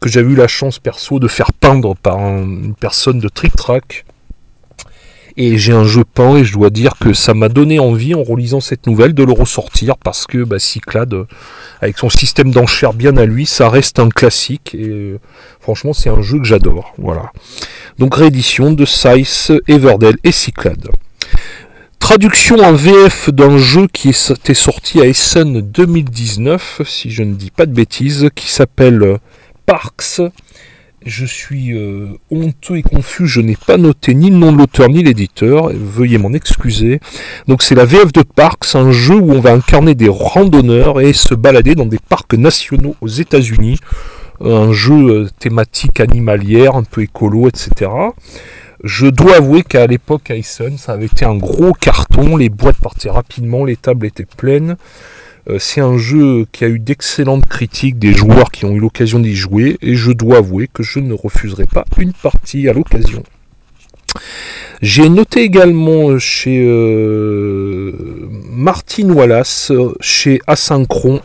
que 0.00 0.08
j'avais 0.08 0.32
eu 0.32 0.36
la 0.36 0.48
chance 0.48 0.78
perso 0.78 1.18
de 1.18 1.26
faire 1.26 1.52
peindre 1.52 1.96
par 1.96 2.18
une 2.18 2.74
personne 2.78 3.18
de 3.18 3.28
Trick 3.28 3.56
Track. 3.56 4.04
Et 5.40 5.56
j'ai 5.56 5.72
un 5.72 5.84
jeu 5.84 6.02
peint 6.02 6.36
et 6.36 6.42
je 6.42 6.52
dois 6.52 6.68
dire 6.68 6.94
que 7.00 7.12
ça 7.12 7.32
m'a 7.32 7.48
donné 7.48 7.78
envie 7.78 8.12
en 8.12 8.24
relisant 8.24 8.60
cette 8.60 8.88
nouvelle 8.88 9.14
de 9.14 9.22
le 9.22 9.32
ressortir 9.32 9.96
parce 9.96 10.26
que 10.26 10.42
bah, 10.42 10.58
Cyclade, 10.58 11.14
avec 11.80 11.96
son 11.96 12.10
système 12.10 12.50
d'enchères 12.50 12.92
bien 12.92 13.16
à 13.16 13.24
lui, 13.24 13.46
ça 13.46 13.68
reste 13.68 14.00
un 14.00 14.08
classique 14.08 14.74
et 14.74 15.14
franchement 15.60 15.92
c'est 15.92 16.10
un 16.10 16.22
jeu 16.22 16.38
que 16.38 16.44
j'adore. 16.44 16.92
Voilà. 16.98 17.30
Donc 18.00 18.16
réédition 18.16 18.72
de 18.72 18.84
Size, 18.84 19.52
Everdell 19.68 20.16
et 20.24 20.32
Cyclade. 20.32 20.88
Traduction 22.00 22.58
en 22.58 22.72
VF 22.72 23.30
d'un 23.30 23.58
jeu 23.58 23.86
qui 23.92 24.08
était 24.08 24.54
sorti 24.54 25.00
à 25.00 25.06
Essen 25.06 25.60
2019, 25.60 26.82
si 26.84 27.12
je 27.12 27.22
ne 27.22 27.34
dis 27.34 27.52
pas 27.52 27.66
de 27.66 27.72
bêtises, 27.72 28.28
qui 28.34 28.50
s'appelle 28.50 29.18
Parks 29.66 30.20
je 31.04 31.24
suis 31.24 31.72
euh, 31.72 32.08
honteux 32.30 32.76
et 32.76 32.82
confus, 32.82 33.26
je 33.26 33.40
n'ai 33.40 33.56
pas 33.56 33.76
noté 33.76 34.14
ni 34.14 34.30
le 34.30 34.36
nom 34.36 34.52
de 34.52 34.58
l'auteur 34.58 34.88
ni 34.88 35.02
l'éditeur, 35.02 35.70
veuillez 35.72 36.18
m'en 36.18 36.32
excuser. 36.32 37.00
Donc 37.46 37.62
c'est 37.62 37.74
la 37.74 37.84
VF 37.84 38.12
de 38.12 38.22
Parks, 38.22 38.74
un 38.74 38.90
jeu 38.90 39.14
où 39.14 39.32
on 39.32 39.40
va 39.40 39.52
incarner 39.52 39.94
des 39.94 40.08
randonneurs 40.08 41.00
et 41.00 41.12
se 41.12 41.34
balader 41.34 41.74
dans 41.74 41.86
des 41.86 41.98
parcs 41.98 42.34
nationaux 42.34 42.96
aux 43.00 43.08
États-Unis. 43.08 43.78
Un 44.40 44.72
jeu 44.72 44.94
euh, 44.94 45.28
thématique 45.38 46.00
animalière, 46.00 46.76
un 46.76 46.84
peu 46.84 47.02
écolo, 47.02 47.48
etc. 47.48 47.90
Je 48.84 49.06
dois 49.06 49.36
avouer 49.36 49.62
qu'à 49.62 49.86
l'époque, 49.88 50.30
Essen, 50.30 50.78
ça 50.78 50.92
avait 50.92 51.06
été 51.06 51.24
un 51.24 51.36
gros 51.36 51.72
carton, 51.72 52.36
les 52.36 52.48
boîtes 52.48 52.76
partaient 52.76 53.10
rapidement, 53.10 53.64
les 53.64 53.76
tables 53.76 54.06
étaient 54.06 54.24
pleines. 54.24 54.76
Euh, 55.48 55.58
c'est 55.58 55.80
un 55.80 55.96
jeu 55.96 56.46
qui 56.52 56.64
a 56.64 56.68
eu 56.68 56.78
d'excellentes 56.78 57.46
critiques 57.46 57.98
des 57.98 58.12
joueurs 58.12 58.50
qui 58.50 58.64
ont 58.64 58.72
eu 58.72 58.80
l'occasion 58.80 59.18
d'y 59.18 59.34
jouer 59.34 59.78
et 59.80 59.94
je 59.94 60.12
dois 60.12 60.38
avouer 60.38 60.68
que 60.72 60.82
je 60.82 60.98
ne 60.98 61.14
refuserai 61.14 61.66
pas 61.66 61.84
une 61.96 62.12
partie 62.12 62.68
à 62.68 62.72
l'occasion. 62.72 63.22
J'ai 64.80 65.08
noté 65.08 65.42
également 65.42 66.18
chez 66.18 66.62
euh, 66.64 67.92
Martin 68.50 69.10
Wallace, 69.10 69.72
chez 70.00 70.40
Asynchron, 70.46 71.20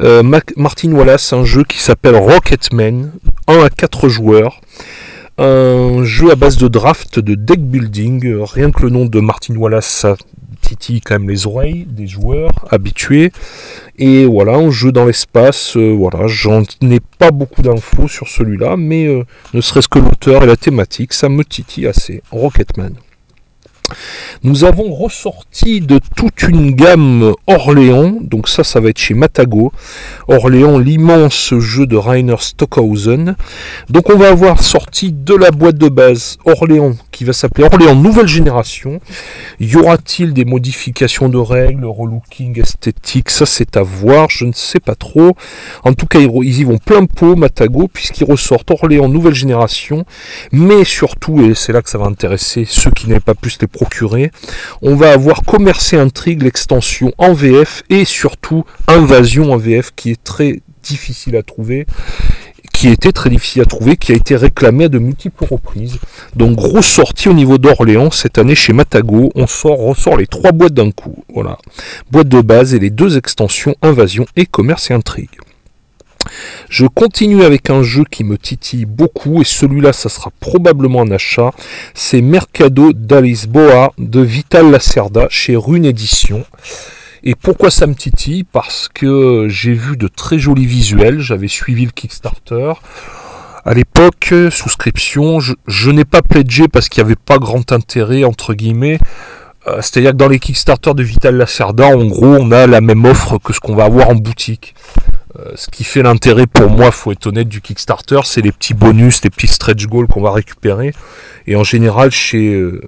euh, 0.00 0.22
Martin 0.22 0.92
Wallace, 0.92 1.32
un 1.32 1.44
jeu 1.44 1.64
qui 1.64 1.82
s'appelle 1.82 2.16
Rocketman, 2.16 3.12
1 3.46 3.58
à 3.62 3.70
4 3.70 4.08
joueurs. 4.08 4.60
Un 5.36 6.02
jeu 6.02 6.32
à 6.32 6.34
base 6.34 6.56
de 6.56 6.66
draft, 6.66 7.20
de 7.20 7.34
deck 7.34 7.60
building. 7.60 8.38
Rien 8.42 8.72
que 8.72 8.82
le 8.82 8.90
nom 8.90 9.04
de 9.04 9.20
Martin 9.20 9.54
Wallace, 9.54 10.06
titille 10.60 11.00
quand 11.00 11.18
même 11.18 11.28
les 11.28 11.46
oreilles 11.46 11.86
des 11.86 12.06
joueurs 12.06 12.66
habitués. 12.70 13.32
Et 13.98 14.24
voilà, 14.24 14.54
un 14.54 14.70
jeu 14.70 14.92
dans 14.92 15.04
l'espace, 15.04 15.76
euh, 15.76 15.92
voilà, 15.92 16.26
j'en 16.26 16.62
ai 16.82 17.00
pas 17.18 17.30
beaucoup 17.30 17.62
d'infos 17.62 18.08
sur 18.08 18.28
celui-là, 18.28 18.76
mais 18.76 19.06
euh, 19.06 19.24
ne 19.54 19.60
serait-ce 19.60 19.88
que 19.88 19.98
l'auteur 19.98 20.44
et 20.44 20.46
la 20.46 20.56
thématique, 20.56 21.12
ça 21.12 21.28
me 21.28 21.44
titille 21.44 21.86
assez. 21.86 22.22
Rocketman. 22.30 22.94
Nous 24.42 24.64
avons 24.64 24.92
ressorti 24.92 25.80
de 25.80 26.00
toute 26.16 26.42
une 26.42 26.72
gamme 26.72 27.32
Orléans, 27.46 28.16
donc 28.20 28.48
ça, 28.48 28.64
ça 28.64 28.80
va 28.80 28.90
être 28.90 28.98
chez 28.98 29.14
Matago. 29.14 29.72
Orléans, 30.28 30.78
l'immense 30.78 31.54
jeu 31.58 31.86
de 31.86 31.96
Rainer 31.96 32.36
Stockhausen. 32.38 33.36
Donc 33.88 34.10
on 34.10 34.16
va 34.16 34.28
avoir 34.28 34.62
sorti 34.62 35.12
de 35.12 35.34
la 35.34 35.50
boîte 35.50 35.78
de 35.78 35.88
base 35.88 36.38
Orléans, 36.44 36.94
qui 37.10 37.24
va 37.24 37.32
s'appeler 37.32 37.64
Orléans 37.64 37.94
Nouvelle 37.94 38.28
Génération. 38.28 39.00
Y 39.60 39.76
aura-t-il 39.76 40.32
des 40.32 40.44
modifications 40.44 41.28
de 41.28 41.38
règles, 41.38 41.84
relooking 41.84 42.60
esthétique? 42.60 43.30
Ça, 43.30 43.46
c'est 43.46 43.76
à 43.76 43.82
voir, 43.82 44.30
je 44.30 44.44
ne 44.44 44.52
sais 44.52 44.80
pas 44.80 44.94
trop. 44.94 45.36
En 45.84 45.92
tout 45.92 46.06
cas, 46.06 46.20
ils 46.20 46.60
y 46.60 46.64
vont 46.64 46.78
plein 46.78 47.04
pot, 47.06 47.36
Matago, 47.36 47.88
puisqu'ils 47.88 48.24
ressortent 48.24 48.70
Orléans 48.70 49.08
Nouvelle 49.08 49.34
Génération. 49.34 50.04
Mais 50.52 50.84
surtout, 50.84 51.40
et 51.42 51.54
c'est 51.54 51.72
là 51.72 51.82
que 51.82 51.90
ça 51.90 51.98
va 51.98 52.06
intéresser 52.06 52.64
ceux 52.66 52.90
qui 52.90 53.08
n'avaient 53.08 53.20
pas 53.20 53.34
pu 53.34 53.50
se 53.50 53.58
les 53.60 53.66
on 54.82 54.94
va 54.94 55.12
avoir 55.12 55.42
Commerce 55.44 55.92
et 55.92 55.98
Intrigue, 55.98 56.42
l'extension 56.42 57.12
en 57.18 57.32
VF, 57.32 57.82
et 57.90 58.04
surtout 58.04 58.64
Invasion 58.86 59.52
en 59.52 59.56
VF, 59.56 59.92
qui 59.94 60.10
est 60.10 60.22
très 60.22 60.60
difficile 60.82 61.36
à 61.36 61.42
trouver 61.42 61.86
qui 62.78 62.88
était 62.90 63.10
très 63.10 63.28
difficile 63.28 63.62
à 63.62 63.64
trouver, 63.64 63.96
qui 63.96 64.12
a 64.12 64.14
été 64.14 64.36
réclamé 64.36 64.84
à 64.84 64.88
de 64.88 65.00
multiples 65.00 65.44
reprises. 65.44 65.98
Donc 66.36 66.54
grosse 66.54 66.86
sortie 66.86 67.28
au 67.28 67.32
niveau 67.32 67.58
d'Orléans 67.58 68.12
cette 68.12 68.38
année 68.38 68.54
chez 68.54 68.72
Matago. 68.72 69.32
On 69.34 69.48
sort, 69.48 69.78
ressort 69.78 70.16
les 70.16 70.28
trois 70.28 70.52
boîtes 70.52 70.74
d'un 70.74 70.92
coup. 70.92 71.24
Voilà. 71.34 71.58
Boîte 72.12 72.28
de 72.28 72.40
base 72.40 72.74
et 72.74 72.78
les 72.78 72.90
deux 72.90 73.16
extensions 73.16 73.74
Invasion 73.82 74.26
et 74.36 74.46
Commerce 74.46 74.92
et 74.92 74.94
Intrigue. 74.94 75.40
Je 76.68 76.86
continue 76.86 77.42
avec 77.42 77.70
un 77.70 77.82
jeu 77.82 78.04
qui 78.10 78.24
me 78.24 78.38
titille 78.38 78.84
beaucoup 78.84 79.40
et 79.40 79.44
celui-là 79.44 79.92
ça 79.92 80.08
sera 80.08 80.30
probablement 80.40 81.02
un 81.02 81.10
achat. 81.10 81.50
C'est 81.94 82.20
Mercado 82.20 82.92
d'Alisboa 82.92 83.92
de 83.98 84.20
Vital 84.20 84.70
Lacerda 84.70 85.26
chez 85.30 85.56
Rune 85.56 85.84
Édition. 85.84 86.44
Et 87.24 87.34
pourquoi 87.34 87.70
ça 87.70 87.86
me 87.86 87.94
titille? 87.94 88.44
Parce 88.44 88.88
que 88.92 89.46
j'ai 89.48 89.72
vu 89.72 89.96
de 89.96 90.08
très 90.08 90.38
jolis 90.38 90.66
visuels, 90.66 91.20
j'avais 91.20 91.48
suivi 91.48 91.84
le 91.84 91.90
Kickstarter. 91.90 92.72
À 93.64 93.74
l'époque, 93.74 94.32
souscription, 94.50 95.40
je, 95.40 95.90
n'ai 95.90 96.04
pas 96.04 96.22
pledgé 96.22 96.68
parce 96.68 96.88
qu'il 96.88 97.02
n'y 97.02 97.08
avait 97.08 97.16
pas 97.22 97.38
grand 97.38 97.72
intérêt, 97.72 98.24
entre 98.24 98.54
guillemets. 98.54 98.98
Euh, 99.66 99.82
c'est-à-dire 99.82 100.12
que 100.12 100.16
dans 100.16 100.28
les 100.28 100.38
Kickstarter 100.38 100.94
de 100.94 101.02
Vital 101.02 101.36
Lacerda, 101.36 101.88
en 101.88 102.06
gros, 102.06 102.36
on 102.38 102.50
a 102.52 102.66
la 102.66 102.80
même 102.80 103.04
offre 103.04 103.38
que 103.38 103.52
ce 103.52 103.60
qu'on 103.60 103.74
va 103.74 103.84
avoir 103.84 104.08
en 104.08 104.14
boutique. 104.14 104.74
Euh, 105.40 105.52
ce 105.54 105.68
qui 105.70 105.84
fait 105.84 106.02
l'intérêt 106.02 106.46
pour 106.46 106.68
moi, 106.68 106.90
faut 106.90 107.12
être 107.12 107.26
honnête, 107.26 107.48
du 107.48 107.60
Kickstarter, 107.60 108.20
c'est 108.24 108.40
les 108.40 108.50
petits 108.50 108.74
bonus, 108.74 109.22
les 109.22 109.30
petits 109.30 109.46
stretch 109.46 109.86
goals 109.86 110.08
qu'on 110.08 110.20
va 110.20 110.32
récupérer. 110.32 110.92
Et 111.46 111.54
en 111.54 111.64
général, 111.64 112.10
chez, 112.10 112.52
euh, 112.54 112.82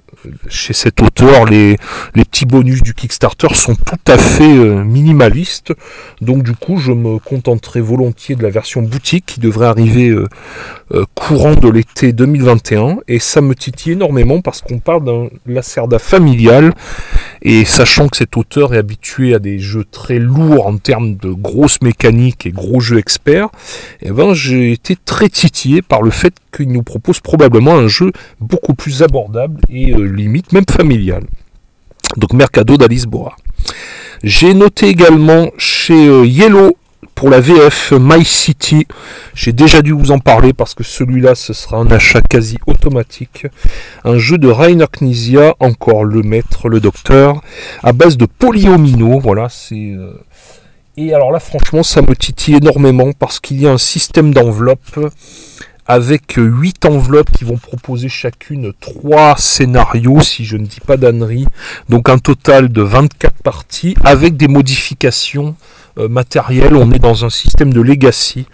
chez 0.49 0.73
cet 0.73 1.01
auteur, 1.01 1.45
les, 1.45 1.77
les 2.13 2.25
petits 2.25 2.45
bonus 2.45 2.81
du 2.81 2.93
Kickstarter 2.93 3.53
sont 3.53 3.75
tout 3.75 4.11
à 4.11 4.17
fait 4.17 4.43
euh, 4.43 4.83
minimalistes. 4.83 5.73
Donc 6.19 6.43
du 6.43 6.53
coup, 6.53 6.77
je 6.77 6.91
me 6.91 7.19
contenterai 7.19 7.79
volontiers 7.79 8.35
de 8.35 8.43
la 8.43 8.49
version 8.49 8.81
boutique 8.81 9.25
qui 9.25 9.39
devrait 9.39 9.67
arriver 9.67 10.13
courant 11.15 11.55
de 11.55 11.69
l'été 11.69 12.13
2021. 12.13 12.97
Et 13.07 13.19
ça 13.19 13.41
me 13.41 13.55
titille 13.55 13.93
énormément 13.93 14.41
parce 14.41 14.61
qu'on 14.61 14.79
parle 14.79 15.03
d'un 15.03 15.29
Lacerda 15.45 15.99
familial. 15.99 16.73
Et 17.41 17.65
sachant 17.65 18.07
que 18.07 18.17
cet 18.17 18.37
auteur 18.37 18.73
est 18.73 18.77
habitué 18.77 19.33
à 19.33 19.39
des 19.39 19.59
jeux 19.59 19.85
très 19.89 20.19
lourds 20.19 20.67
en 20.67 20.77
termes 20.77 21.15
de 21.15 21.31
grosses 21.31 21.81
mécaniques 21.81 22.45
et 22.45 22.51
gros 22.51 22.79
jeux 22.79 22.99
experts, 22.99 23.49
eh 24.01 24.11
ben, 24.11 24.33
j'ai 24.33 24.71
été 24.71 24.95
très 24.95 25.29
titillé 25.29 25.81
par 25.81 26.01
le 26.01 26.11
fait 26.11 26.33
qu'il 26.55 26.71
nous 26.71 26.83
propose 26.83 27.19
probablement 27.19 27.75
un 27.75 27.87
jeu 27.87 28.11
beaucoup 28.39 28.73
plus 28.73 29.01
abordable 29.01 29.61
et 29.69 29.93
euh, 29.93 30.03
limite 30.03 30.53
même 30.53 30.65
familial. 30.69 31.23
Donc 32.17 32.33
Mercado 32.33 32.77
d'Alisboa. 32.77 33.35
J'ai 34.23 34.53
noté 34.53 34.87
également 34.87 35.49
chez 35.57 36.07
euh, 36.07 36.25
Yellow 36.25 36.77
pour 37.21 37.29
la 37.29 37.39
VF 37.39 37.93
My 37.99 38.25
City, 38.25 38.87
j'ai 39.35 39.53
déjà 39.53 39.83
dû 39.83 39.91
vous 39.91 40.09
en 40.09 40.17
parler 40.17 40.53
parce 40.53 40.73
que 40.73 40.83
celui-là, 40.83 41.35
ce 41.35 41.53
sera 41.53 41.77
un 41.77 41.85
achat 41.91 42.19
quasi 42.19 42.57
automatique. 42.65 43.45
Un 44.03 44.17
jeu 44.17 44.39
de 44.39 44.47
Rainer 44.47 44.87
Knizia, 44.91 45.53
encore 45.59 46.03
le 46.03 46.23
maître, 46.23 46.67
le 46.67 46.79
docteur, 46.79 47.43
à 47.83 47.93
base 47.93 48.17
de 48.17 48.25
polyomino. 48.25 49.19
Voilà, 49.19 49.49
c'est. 49.49 49.91
Euh, 49.91 50.13
et 50.97 51.13
alors 51.13 51.31
là, 51.31 51.39
franchement, 51.39 51.83
ça 51.83 52.01
me 52.01 52.15
titille 52.15 52.55
énormément 52.55 53.11
parce 53.11 53.39
qu'il 53.39 53.61
y 53.61 53.67
a 53.67 53.71
un 53.71 53.77
système 53.77 54.33
d'enveloppe 54.33 54.99
avec 55.85 56.33
8 56.37 56.85
enveloppes 56.85 57.31
qui 57.31 57.43
vont 57.43 57.57
proposer 57.57 58.09
chacune 58.09 58.73
3 58.79 59.35
scénarios, 59.37 60.21
si 60.21 60.43
je 60.43 60.57
ne 60.57 60.65
dis 60.65 60.79
pas 60.79 60.97
d'annerie. 60.97 61.45
Donc 61.87 62.09
un 62.09 62.17
total 62.17 62.69
de 62.69 62.81
24 62.81 63.43
parties 63.43 63.95
avec 64.03 64.37
des 64.37 64.47
modifications 64.47 65.55
matériel. 66.07 66.75
On 66.75 66.91
est 66.91 66.99
dans 66.99 67.25
un 67.25 67.29
système 67.29 67.73
de 67.73 67.81
legacy. 67.81 68.45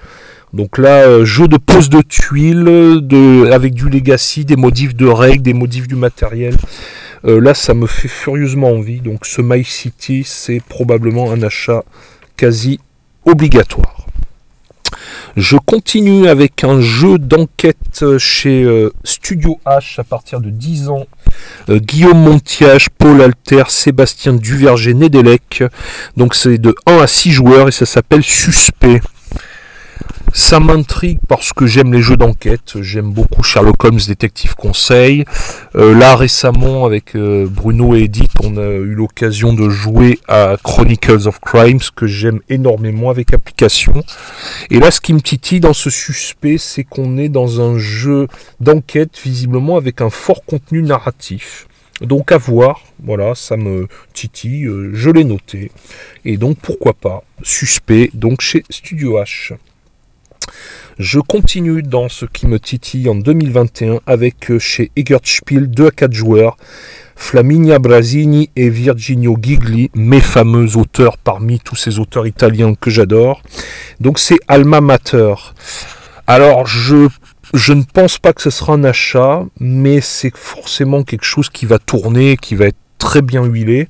Donc 0.53 0.77
là, 0.77 1.03
euh, 1.03 1.25
jeu 1.25 1.47
de 1.47 1.57
pose 1.57 1.89
de 1.89 2.01
tuiles, 2.01 2.99
de, 3.01 3.51
avec 3.51 3.73
du 3.73 3.89
legacy, 3.89 4.45
des 4.45 4.55
modifs 4.55 4.95
de 4.95 5.05
règles, 5.05 5.43
des 5.43 5.53
modifs 5.53 5.87
du 5.87 5.95
matériel. 5.95 6.55
Euh, 7.25 7.41
là, 7.41 7.53
ça 7.53 7.73
me 7.73 7.85
fait 7.85 8.07
furieusement 8.07 8.69
envie. 8.69 9.01
Donc 9.01 9.25
ce 9.25 9.41
My 9.41 9.63
City, 9.63 10.23
c'est 10.25 10.61
probablement 10.67 11.31
un 11.31 11.41
achat 11.43 11.83
quasi 12.37 12.79
obligatoire. 13.25 14.07
Je 15.35 15.57
continue 15.57 16.27
avec 16.27 16.63
un 16.63 16.79
jeu 16.81 17.19
d'enquête 17.19 18.17
chez 18.17 18.65
Studio 19.03 19.59
H 19.65 19.99
à 19.99 20.03
partir 20.03 20.39
de 20.39 20.49
10 20.49 20.89
ans 20.89 21.05
euh, 21.69 21.79
Guillaume 21.79 22.19
Montiage, 22.19 22.87
Paul 22.97 23.21
Alter, 23.21 23.63
Sébastien 23.69 24.33
Duverger, 24.33 24.93
Nedelec. 24.93 25.63
Donc 26.15 26.35
c'est 26.35 26.57
de 26.57 26.75
1 26.85 26.97
à 26.97 27.07
6 27.07 27.31
joueurs 27.31 27.67
et 27.67 27.71
ça 27.71 27.85
s'appelle 27.85 28.23
Suspect. 28.23 29.01
Ça 30.39 30.59
m'intrigue 30.59 31.17
parce 31.27 31.51
que 31.51 31.65
j'aime 31.65 31.91
les 31.91 32.03
jeux 32.03 32.15
d'enquête, 32.15 32.79
j'aime 32.81 33.11
beaucoup 33.11 33.41
Sherlock 33.41 33.83
Holmes 33.83 33.99
Détective 34.07 34.53
Conseil. 34.53 35.25
Euh, 35.75 35.95
là 35.97 36.15
récemment 36.15 36.85
avec 36.85 37.15
euh, 37.15 37.47
Bruno 37.49 37.95
et 37.95 38.03
Edith, 38.03 38.33
on 38.43 38.55
a 38.55 38.67
eu 38.69 38.93
l'occasion 38.93 39.53
de 39.53 39.67
jouer 39.67 40.19
à 40.27 40.55
Chronicles 40.63 41.27
of 41.27 41.39
Crimes 41.39 41.81
que 41.95 42.05
j'aime 42.05 42.39
énormément 42.49 43.09
avec 43.09 43.33
application. 43.33 44.03
Et 44.69 44.79
là 44.79 44.91
ce 44.91 45.01
qui 45.01 45.13
me 45.15 45.21
titille 45.21 45.59
dans 45.59 45.73
ce 45.73 45.89
suspect, 45.89 46.59
c'est 46.59 46.83
qu'on 46.83 47.17
est 47.17 47.29
dans 47.29 47.59
un 47.59 47.79
jeu 47.79 48.27
d'enquête 48.59 49.19
visiblement 49.21 49.75
avec 49.75 50.01
un 50.01 50.11
fort 50.11 50.45
contenu 50.45 50.83
narratif. 50.83 51.67
Donc 52.01 52.31
à 52.31 52.37
voir, 52.37 52.83
voilà, 53.03 53.33
ça 53.33 53.57
me 53.57 53.87
titille, 54.13 54.65
euh, 54.65 54.91
je 54.93 55.09
l'ai 55.09 55.23
noté. 55.23 55.71
Et 56.25 56.37
donc 56.37 56.59
pourquoi 56.61 56.93
pas, 56.93 57.23
suspect, 57.41 58.11
donc 58.13 58.41
chez 58.41 58.63
Studio 58.69 59.17
H. 59.17 59.55
Je 60.99 61.19
continue 61.19 61.83
dans 61.83 62.09
ce 62.09 62.25
qui 62.25 62.47
me 62.47 62.59
titille 62.59 63.07
en 63.07 63.15
2021 63.15 63.99
avec 64.07 64.49
euh, 64.49 64.59
chez 64.59 64.91
Spiel 65.23 65.69
2 65.69 65.87
à 65.87 65.91
4 65.91 66.13
joueurs, 66.13 66.57
Flaminia 67.15 67.79
Brasini 67.79 68.49
et 68.55 68.69
Virginio 68.69 69.37
Gigli, 69.41 69.91
mes 69.95 70.21
fameux 70.21 70.75
auteurs 70.75 71.17
parmi 71.17 71.59
tous 71.59 71.75
ces 71.75 71.99
auteurs 71.99 72.25
italiens 72.25 72.73
que 72.73 72.89
j'adore. 72.89 73.41
Donc 73.99 74.19
c'est 74.19 74.39
Alma 74.47 74.81
Mater. 74.81 75.35
Alors 76.25 76.65
je 76.65 77.73
ne 77.73 77.83
pense 77.83 78.17
pas 78.17 78.33
que 78.33 78.41
ce 78.41 78.49
sera 78.49 78.73
un 78.73 78.83
achat, 78.83 79.45
mais 79.59 80.01
c'est 80.01 80.35
forcément 80.35 81.03
quelque 81.03 81.25
chose 81.25 81.49
qui 81.49 81.65
va 81.65 81.79
tourner, 81.79 82.37
qui 82.37 82.55
va 82.55 82.65
être 82.67 82.77
très 82.97 83.21
bien 83.21 83.45
huilé. 83.45 83.87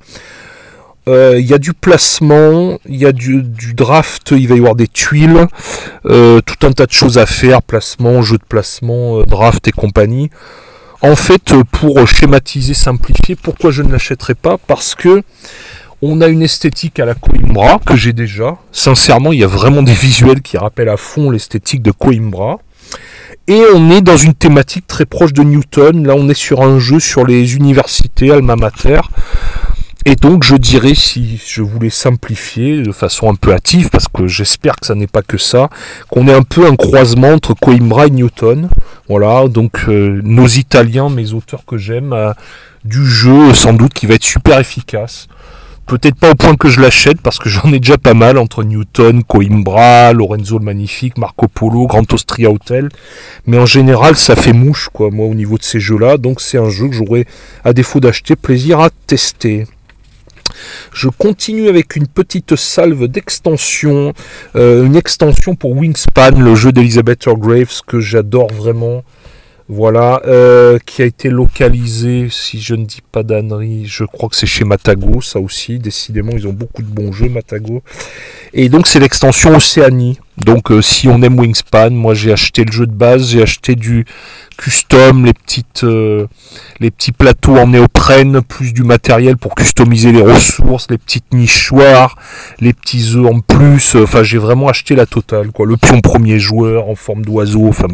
Euh, 1.08 1.38
il 1.40 1.46
y 1.46 1.54
a 1.54 1.58
du 1.58 1.72
placement, 1.72 2.78
il 2.86 2.96
y 2.96 3.06
a 3.06 3.12
du, 3.12 3.42
draft, 3.74 4.32
il 4.36 4.46
va 4.46 4.56
y 4.56 4.58
avoir 4.58 4.74
des 4.74 4.88
tuiles, 4.88 5.46
euh, 6.04 6.40
tout 6.42 6.66
un 6.66 6.72
tas 6.72 6.84
de 6.84 6.92
choses 6.92 7.16
à 7.16 7.24
faire, 7.24 7.62
placement, 7.62 8.20
jeu 8.20 8.36
de 8.36 8.44
placement, 8.46 9.20
euh, 9.20 9.24
draft 9.24 9.66
et 9.68 9.72
compagnie. 9.72 10.30
En 11.00 11.16
fait, 11.16 11.54
pour 11.72 12.06
schématiser, 12.06 12.74
simplifier, 12.74 13.36
pourquoi 13.36 13.70
je 13.70 13.82
ne 13.82 13.90
l'achèterai 13.90 14.34
pas? 14.34 14.58
Parce 14.58 14.94
que 14.94 15.22
on 16.02 16.20
a 16.20 16.28
une 16.28 16.42
esthétique 16.42 17.00
à 17.00 17.06
la 17.06 17.14
Coimbra 17.14 17.80
que 17.84 17.96
j'ai 17.96 18.12
déjà. 18.12 18.58
Sincèrement, 18.70 19.32
il 19.32 19.40
y 19.40 19.44
a 19.44 19.48
vraiment 19.48 19.82
des 19.82 19.94
visuels 19.94 20.42
qui 20.42 20.58
rappellent 20.58 20.90
à 20.90 20.96
fond 20.96 21.30
l'esthétique 21.30 21.82
de 21.82 21.90
Coimbra. 21.90 22.58
Et 23.46 23.62
on 23.74 23.90
est 23.90 24.02
dans 24.02 24.16
une 24.16 24.34
thématique 24.34 24.86
très 24.86 25.06
proche 25.06 25.32
de 25.32 25.42
Newton. 25.42 26.06
Là, 26.06 26.14
on 26.14 26.28
est 26.28 26.34
sur 26.34 26.60
un 26.60 26.78
jeu 26.78 27.00
sur 27.00 27.24
les 27.24 27.56
universités, 27.56 28.30
alma 28.30 28.56
mater. 28.56 29.00
Et 30.10 30.16
donc, 30.16 30.42
je 30.42 30.56
dirais, 30.56 30.94
si 30.94 31.38
je 31.46 31.60
voulais 31.60 31.90
simplifier 31.90 32.80
de 32.80 32.92
façon 32.92 33.30
un 33.30 33.34
peu 33.34 33.52
hâtive, 33.52 33.90
parce 33.90 34.08
que 34.08 34.26
j'espère 34.26 34.76
que 34.76 34.86
ça 34.86 34.94
n'est 34.94 35.06
pas 35.06 35.20
que 35.20 35.36
ça, 35.36 35.68
qu'on 36.08 36.28
est 36.28 36.32
un 36.32 36.44
peu 36.44 36.66
un 36.66 36.76
croisement 36.76 37.28
entre 37.28 37.52
Coimbra 37.52 38.06
et 38.06 38.10
Newton. 38.10 38.70
Voilà, 39.10 39.48
donc 39.48 39.84
euh, 39.86 40.22
nos 40.24 40.46
Italiens, 40.46 41.10
mes 41.10 41.34
auteurs 41.34 41.66
que 41.66 41.76
j'aime, 41.76 42.14
euh, 42.14 42.32
du 42.86 43.04
jeu 43.04 43.52
sans 43.52 43.74
doute 43.74 43.92
qui 43.92 44.06
va 44.06 44.14
être 44.14 44.24
super 44.24 44.58
efficace. 44.58 45.28
Peut-être 45.84 46.16
pas 46.16 46.30
au 46.30 46.34
point 46.34 46.56
que 46.56 46.70
je 46.70 46.80
l'achète 46.80 47.20
parce 47.20 47.38
que 47.38 47.50
j'en 47.50 47.70
ai 47.70 47.78
déjà 47.78 47.98
pas 47.98 48.14
mal 48.14 48.38
entre 48.38 48.64
Newton, 48.64 49.22
Coimbra, 49.24 50.14
Lorenzo 50.14 50.58
le 50.58 50.64
Magnifique, 50.64 51.18
Marco 51.18 51.48
Polo, 51.48 51.86
Grand 51.86 52.10
Austria 52.14 52.50
Hotel. 52.50 52.88
Mais 53.44 53.58
en 53.58 53.66
général, 53.66 54.16
ça 54.16 54.36
fait 54.36 54.54
mouche, 54.54 54.88
quoi, 54.90 55.10
moi, 55.10 55.26
au 55.26 55.34
niveau 55.34 55.58
de 55.58 55.64
ces 55.64 55.80
jeux-là. 55.80 56.16
Donc 56.16 56.40
c'est 56.40 56.56
un 56.56 56.70
jeu 56.70 56.88
que 56.88 56.94
j'aurais, 56.94 57.26
à 57.62 57.74
défaut 57.74 58.00
d'acheter, 58.00 58.36
plaisir 58.36 58.80
à 58.80 58.88
tester. 59.06 59.66
Je 60.92 61.08
continue 61.08 61.68
avec 61.68 61.96
une 61.96 62.06
petite 62.06 62.56
salve 62.56 63.06
d'extension, 63.06 64.12
euh, 64.56 64.84
une 64.84 64.96
extension 64.96 65.54
pour 65.54 65.76
Wingspan, 65.76 66.38
le 66.38 66.54
jeu 66.54 66.72
d'Elizabeth 66.72 67.28
Graves 67.28 67.80
que 67.86 68.00
j'adore 68.00 68.52
vraiment. 68.52 69.02
Voilà, 69.70 70.22
euh, 70.24 70.78
qui 70.86 71.02
a 71.02 71.04
été 71.04 71.28
localisé, 71.28 72.28
si 72.30 72.58
je 72.58 72.74
ne 72.74 72.86
dis 72.86 73.02
pas 73.12 73.22
d'annerie, 73.22 73.84
je 73.86 74.04
crois 74.04 74.30
que 74.30 74.36
c'est 74.36 74.46
chez 74.46 74.64
Matago, 74.64 75.20
ça 75.20 75.40
aussi, 75.40 75.78
décidément, 75.78 76.32
ils 76.32 76.48
ont 76.48 76.54
beaucoup 76.54 76.80
de 76.80 76.88
bons 76.88 77.12
jeux, 77.12 77.28
Matago. 77.28 77.82
Et 78.54 78.70
donc 78.70 78.86
c'est 78.86 78.98
l'extension 78.98 79.54
Océanie. 79.54 80.18
Donc 80.40 80.70
euh, 80.70 80.80
si 80.80 81.08
on 81.08 81.20
aime 81.22 81.38
Wingspan, 81.38 81.90
moi 81.90 82.14
j'ai 82.14 82.32
acheté 82.32 82.64
le 82.64 82.70
jeu 82.70 82.86
de 82.86 82.92
base, 82.92 83.30
j'ai 83.30 83.42
acheté 83.42 83.74
du 83.74 84.04
custom, 84.56 85.24
les 85.24 85.32
petites 85.32 85.82
euh, 85.82 86.26
les 86.78 86.92
petits 86.92 87.10
plateaux 87.10 87.56
en 87.56 87.66
néoprène, 87.68 88.40
plus 88.42 88.72
du 88.72 88.84
matériel 88.84 89.36
pour 89.36 89.56
customiser 89.56 90.12
les 90.12 90.22
ressources, 90.22 90.86
les 90.90 90.98
petites 90.98 91.32
nichoirs, 91.34 92.16
les 92.60 92.72
petits 92.72 93.14
œufs 93.16 93.26
en 93.26 93.40
plus. 93.40 93.96
Enfin 93.96 94.22
j'ai 94.22 94.38
vraiment 94.38 94.68
acheté 94.68 94.94
la 94.94 95.06
totale 95.06 95.50
quoi. 95.50 95.66
Le 95.66 95.76
pion 95.76 96.00
premier 96.00 96.38
joueur 96.38 96.88
en 96.88 96.94
forme 96.94 97.24
d'oiseau. 97.24 97.66
Enfin 97.66 97.88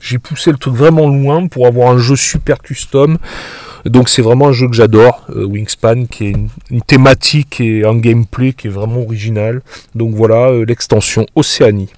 j'ai 0.00 0.18
poussé 0.18 0.50
le 0.50 0.58
truc 0.58 0.74
vraiment 0.74 1.08
loin 1.08 1.46
pour 1.46 1.66
avoir 1.66 1.92
un 1.92 1.98
jeu 1.98 2.16
super 2.16 2.58
custom. 2.58 3.16
Donc 3.88 4.08
c'est 4.08 4.22
vraiment 4.22 4.48
un 4.48 4.52
jeu 4.52 4.68
que 4.68 4.74
j'adore, 4.74 5.24
euh, 5.30 5.44
Wingspan, 5.44 6.06
qui 6.06 6.26
est 6.26 6.34
une, 6.70 6.82
thématique 6.82 7.60
et 7.60 7.84
un 7.84 7.96
gameplay 7.96 8.52
qui 8.52 8.66
est 8.66 8.70
vraiment 8.70 9.00
original. 9.00 9.62
Donc 9.94 10.14
voilà 10.14 10.50
euh, 10.50 10.64
l'extension 10.64 11.26
Océanie. 11.34 11.88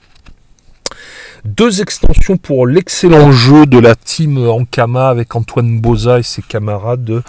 Deux 1.57 1.81
extensions 1.81 2.37
pour 2.37 2.67
l'excellent 2.67 3.33
jeu 3.33 3.65
de 3.65 3.79
la 3.79 3.95
team 3.95 4.37
Ankama 4.47 5.09
avec 5.09 5.35
Antoine 5.35 5.81
Boza 5.81 6.19
et 6.19 6.23
ses 6.23 6.43
camarades, 6.43 7.23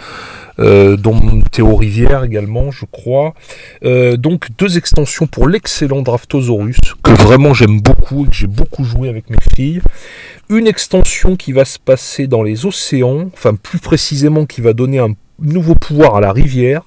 euh, 0.58 0.96
dont 0.96 1.18
Théo 1.50 1.74
Rivière 1.74 2.22
également, 2.24 2.70
je 2.70 2.84
crois. 2.84 3.34
donc 3.82 4.48
deux 4.58 4.76
extensions 4.76 5.26
pour 5.26 5.48
l'excellent 5.48 6.02
Draftosaurus, 6.02 6.76
que 7.02 7.12
vraiment 7.12 7.54
j'aime 7.54 7.80
beaucoup 7.80 8.26
et 8.26 8.28
que 8.28 8.34
j'ai 8.34 8.46
beaucoup 8.46 8.84
joué 8.84 9.08
avec 9.08 9.30
mes 9.30 9.38
filles 9.54 9.80
une 10.50 10.66
extension 10.66 11.36
qui 11.36 11.52
va 11.52 11.64
se 11.64 11.78
passer 11.78 12.26
dans 12.26 12.42
les 12.42 12.66
océans, 12.66 13.30
enfin 13.32 13.54
plus 13.54 13.78
précisément 13.78 14.46
qui 14.46 14.60
va 14.60 14.72
donner 14.72 14.98
un 14.98 15.14
nouveau 15.40 15.74
pouvoir 15.74 16.16
à 16.16 16.20
la 16.20 16.32
rivière, 16.32 16.82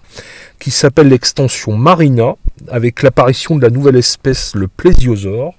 qui 0.59 0.71
s'appelle 0.71 1.09
l'extension 1.09 1.75
Marina, 1.75 2.35
avec 2.69 3.03
l'apparition 3.03 3.57
de 3.57 3.61
la 3.61 3.69
nouvelle 3.69 3.97
espèce, 3.97 4.55
le 4.55 4.67
plésiosaure, 4.69 5.53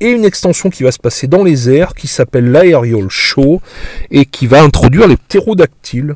et 0.00 0.10
une 0.10 0.24
extension 0.24 0.68
qui 0.68 0.82
va 0.82 0.92
se 0.92 0.98
passer 0.98 1.26
dans 1.26 1.42
les 1.42 1.70
airs, 1.70 1.94
qui 1.94 2.08
s'appelle 2.08 2.50
l'Aerial 2.50 3.08
Show, 3.08 3.62
et 4.10 4.26
qui 4.26 4.46
va 4.46 4.62
introduire 4.62 5.06
les 5.06 5.16
ptérodactyles. 5.16 6.14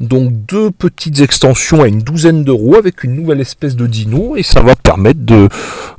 Donc 0.00 0.32
deux 0.46 0.70
petites 0.70 1.20
extensions 1.20 1.82
à 1.82 1.88
une 1.88 2.00
douzaine 2.00 2.44
d'euros 2.44 2.76
avec 2.76 3.04
une 3.04 3.14
nouvelle 3.14 3.40
espèce 3.40 3.76
de 3.76 3.86
dino, 3.86 4.36
et 4.36 4.42
ça 4.42 4.60
va 4.60 4.74
permettre 4.74 5.20
de, 5.20 5.48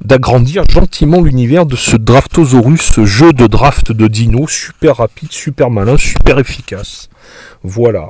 d'agrandir 0.04 0.64
gentiment 0.68 1.22
l'univers 1.22 1.66
de 1.66 1.76
ce 1.76 1.98
Draftosaurus, 1.98 2.82
ce 2.82 3.06
jeu 3.06 3.34
de 3.34 3.46
draft 3.46 3.92
de 3.92 4.08
dino, 4.08 4.48
super 4.48 4.98
rapide, 4.98 5.32
super 5.32 5.70
malin, 5.70 5.98
super 5.98 6.40
efficace. 6.40 7.10
Voilà. 7.64 8.10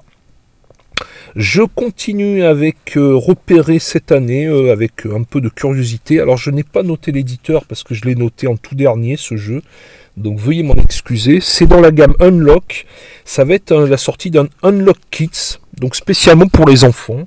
Je 1.36 1.62
continue 1.62 2.44
avec 2.44 2.98
euh, 2.98 3.16
repérer 3.16 3.80
cette 3.80 4.12
année 4.12 4.48
euh, 4.48 4.72
avec 4.72 5.06
un 5.06 5.24
peu 5.24 5.42
de 5.42 5.50
curiosité. 5.50 6.20
Alors 6.20 6.38
je 6.38 6.50
n'ai 6.50 6.64
pas 6.64 6.82
noté 6.82 7.12
l'éditeur 7.12 7.66
parce 7.66 7.84
que 7.84 7.94
je 7.94 8.06
l'ai 8.06 8.16
noté 8.16 8.48
en 8.48 8.58
tout 8.58 8.76
dernier 8.76 9.16
ce 9.16 9.38
jeu. 9.38 9.62
Donc 10.18 10.40
veuillez 10.40 10.64
m'en 10.64 10.76
excuser. 10.76 11.40
C'est 11.40 11.68
dans 11.68 11.82
la 11.82 11.92
gamme 11.92 12.16
Unlock. 12.20 12.86
Ça 13.26 13.44
va 13.44 13.54
être 13.54 13.74
la 13.74 13.98
sortie 13.98 14.32
d'un 14.32 14.48
Unlock 14.64 14.98
Kits. 15.12 15.60
Donc 15.80 15.96
spécialement 15.96 16.48
pour 16.48 16.68
les 16.68 16.84
enfants. 16.84 17.26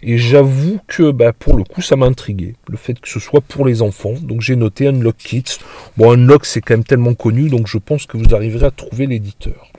Et 0.00 0.16
j'avoue 0.16 0.78
que 0.86 1.10
bah, 1.10 1.32
pour 1.32 1.56
le 1.56 1.64
coup 1.64 1.82
ça 1.82 1.96
m'a 1.96 2.06
intrigué. 2.06 2.54
Le 2.68 2.76
fait 2.76 3.00
que 3.00 3.08
ce 3.08 3.18
soit 3.18 3.40
pour 3.40 3.66
les 3.66 3.82
enfants. 3.82 4.14
Donc 4.22 4.42
j'ai 4.42 4.54
noté 4.54 4.86
Unlock 4.86 5.16
Kits. 5.16 5.58
Bon 5.96 6.12
Unlock 6.12 6.46
c'est 6.46 6.60
quand 6.60 6.74
même 6.74 6.84
tellement 6.84 7.14
connu. 7.14 7.48
Donc 7.48 7.66
je 7.66 7.78
pense 7.78 8.06
que 8.06 8.16
vous 8.16 8.32
arriverez 8.32 8.66
à 8.66 8.70
trouver 8.70 9.06
l'éditeur. 9.06 9.72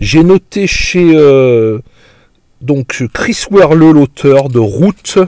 J'ai 0.00 0.24
noté 0.24 0.66
chez... 0.66 1.12
Euh, 1.14 1.78
donc 2.60 3.04
Chris 3.12 3.44
Werle, 3.50 3.90
l'auteur 3.90 4.48
de 4.48 4.58
Route, 4.58 5.18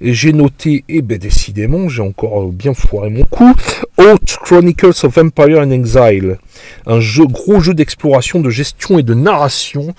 et 0.00 0.12
j'ai 0.12 0.32
noté, 0.32 0.84
et 0.88 0.96
eh 0.96 1.02
ben 1.02 1.18
décidément, 1.18 1.88
j'ai 1.88 2.02
encore 2.02 2.48
bien 2.48 2.74
foiré 2.74 3.10
mon 3.10 3.24
coup, 3.24 3.54
Haute 3.96 4.38
Chronicles 4.42 5.04
of 5.04 5.16
Empire 5.18 5.60
and 5.60 5.70
Exile, 5.70 6.38
un 6.86 7.00
jeu, 7.00 7.26
gros 7.26 7.60
jeu 7.60 7.74
d'exploration, 7.74 8.40
de 8.40 8.50
gestion 8.50 8.98
et 8.98 9.02
de 9.02 9.14
narration 9.14 9.94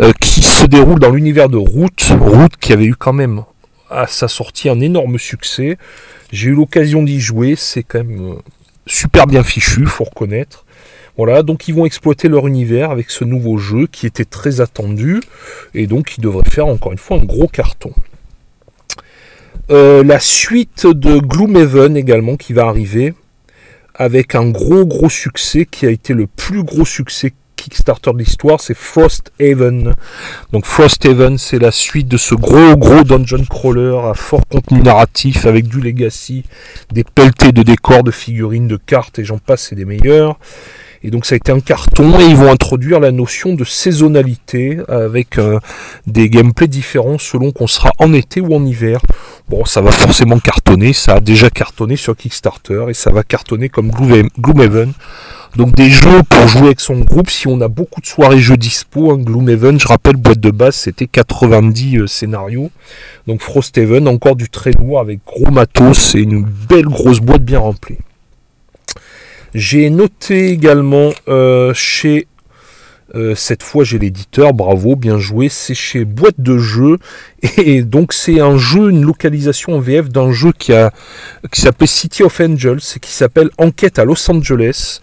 euh, 0.00 0.12
qui 0.20 0.42
se 0.42 0.66
déroule 0.66 0.98
dans 0.98 1.10
l'univers 1.10 1.48
de 1.48 1.56
Route, 1.56 2.12
Route 2.20 2.56
qui 2.56 2.72
avait 2.72 2.86
eu 2.86 2.96
quand 2.96 3.12
même 3.12 3.44
à 3.88 4.06
sa 4.06 4.28
sortie 4.28 4.68
un 4.68 4.80
énorme 4.80 5.18
succès. 5.18 5.78
J'ai 6.32 6.48
eu 6.48 6.54
l'occasion 6.54 7.02
d'y 7.02 7.20
jouer, 7.20 7.54
c'est 7.56 7.84
quand 7.84 8.04
même 8.04 8.32
euh, 8.32 8.34
super 8.86 9.26
bien 9.26 9.44
fichu, 9.44 9.86
faut 9.86 10.04
reconnaître. 10.04 10.65
Voilà, 11.16 11.42
donc 11.42 11.66
ils 11.68 11.74
vont 11.74 11.86
exploiter 11.86 12.28
leur 12.28 12.46
univers 12.46 12.90
avec 12.90 13.10
ce 13.10 13.24
nouveau 13.24 13.56
jeu 13.56 13.86
qui 13.90 14.06
était 14.06 14.24
très 14.26 14.60
attendu 14.60 15.20
et 15.74 15.86
donc 15.86 16.06
qui 16.06 16.20
devrait 16.20 16.48
faire 16.48 16.66
encore 16.66 16.92
une 16.92 16.98
fois 16.98 17.18
un 17.18 17.24
gros 17.24 17.48
carton. 17.48 17.92
Euh, 19.70 20.04
la 20.04 20.20
suite 20.20 20.86
de 20.86 21.18
Gloomhaven 21.18 21.96
également 21.96 22.36
qui 22.36 22.52
va 22.52 22.66
arriver 22.66 23.14
avec 23.94 24.34
un 24.34 24.50
gros 24.50 24.84
gros 24.84 25.08
succès 25.08 25.66
qui 25.68 25.86
a 25.86 25.90
été 25.90 26.12
le 26.12 26.26
plus 26.26 26.62
gros 26.62 26.84
succès 26.84 27.32
Kickstarter 27.56 28.12
de 28.12 28.18
l'histoire, 28.18 28.60
c'est 28.60 28.76
Frost 28.76 29.32
Haven. 29.40 29.94
Donc 30.52 30.66
Frost 30.66 31.04
Haven, 31.04 31.36
c'est 31.38 31.58
la 31.58 31.72
suite 31.72 32.06
de 32.06 32.16
ce 32.16 32.34
gros 32.34 32.76
gros 32.76 33.02
dungeon 33.02 33.44
crawler 33.48 33.98
à 34.04 34.14
fort 34.14 34.46
contenu 34.46 34.82
narratif 34.82 35.46
avec 35.46 35.66
du 35.66 35.80
legacy, 35.80 36.44
des 36.92 37.02
pelletés 37.02 37.50
de 37.52 37.62
décors, 37.62 38.04
de 38.04 38.10
figurines, 38.10 38.68
de 38.68 38.76
cartes 38.76 39.18
et 39.18 39.24
j'en 39.24 39.38
passe, 39.38 39.68
c'est 39.68 39.74
des 39.74 39.86
meilleurs. 39.86 40.38
Et 41.06 41.10
donc 41.10 41.24
ça 41.24 41.34
a 41.34 41.36
été 41.36 41.52
un 41.52 41.60
carton 41.60 42.18
et 42.18 42.24
ils 42.24 42.34
vont 42.34 42.50
introduire 42.50 42.98
la 42.98 43.12
notion 43.12 43.54
de 43.54 43.62
saisonnalité 43.62 44.78
avec 44.88 45.38
euh, 45.38 45.60
des 46.08 46.28
gameplays 46.28 46.66
différents 46.66 47.16
selon 47.16 47.52
qu'on 47.52 47.68
sera 47.68 47.92
en 48.00 48.12
été 48.12 48.40
ou 48.40 48.52
en 48.52 48.66
hiver. 48.66 48.98
Bon, 49.48 49.64
ça 49.64 49.80
va 49.80 49.92
forcément 49.92 50.40
cartonner, 50.40 50.92
ça 50.92 51.14
a 51.14 51.20
déjà 51.20 51.48
cartonné 51.48 51.94
sur 51.94 52.16
Kickstarter 52.16 52.86
et 52.88 52.94
ça 52.94 53.12
va 53.12 53.22
cartonner 53.22 53.68
comme 53.68 53.92
Gloomhaven. 53.92 54.92
Donc 55.54 55.76
des 55.76 55.90
jeux 55.90 56.24
pour 56.28 56.48
jouer 56.48 56.66
avec 56.66 56.80
son 56.80 56.98
groupe, 56.98 57.30
si 57.30 57.46
on 57.46 57.60
a 57.60 57.68
beaucoup 57.68 58.00
de 58.00 58.06
soirées 58.06 58.40
jeux 58.40 58.56
dispo, 58.56 59.12
hein, 59.12 59.18
Gloomhaven, 59.18 59.78
je 59.78 59.86
rappelle, 59.86 60.16
boîte 60.16 60.40
de 60.40 60.50
base, 60.50 60.74
c'était 60.74 61.06
90 61.06 61.98
euh, 61.98 62.06
scénarios. 62.08 62.72
Donc 63.28 63.42
Frosthaven, 63.42 64.08
encore 64.08 64.34
du 64.34 64.48
très 64.48 64.72
lourd 64.72 64.98
avec 64.98 65.20
gros 65.24 65.52
matos 65.52 66.16
et 66.16 66.22
une 66.22 66.42
belle 66.42 66.86
grosse 66.86 67.20
boîte 67.20 67.44
bien 67.44 67.60
remplie. 67.60 67.98
J'ai 69.56 69.88
noté 69.88 70.50
également 70.50 71.12
euh, 71.28 71.72
chez 71.72 72.26
euh, 73.14 73.34
cette 73.34 73.62
fois 73.62 73.84
j'ai 73.84 73.98
l'éditeur, 73.98 74.52
bravo, 74.52 74.96
bien 74.96 75.16
joué, 75.16 75.48
c'est 75.48 75.74
chez 75.74 76.04
Boîte 76.04 76.38
de 76.38 76.58
jeux 76.58 76.98
et 77.56 77.80
donc 77.80 78.12
c'est 78.12 78.38
un 78.38 78.58
jeu, 78.58 78.90
une 78.90 79.02
localisation 79.02 79.76
en 79.76 79.80
VF 79.80 80.10
d'un 80.10 80.30
jeu 80.30 80.52
qui 80.52 80.74
qui 81.50 81.60
s'appelle 81.62 81.88
City 81.88 82.22
of 82.22 82.38
Angels 82.38 82.80
et 82.96 83.00
qui 83.00 83.12
s'appelle 83.12 83.48
Enquête 83.56 83.98
à 83.98 84.04
Los 84.04 84.30
Angeles. 84.30 85.00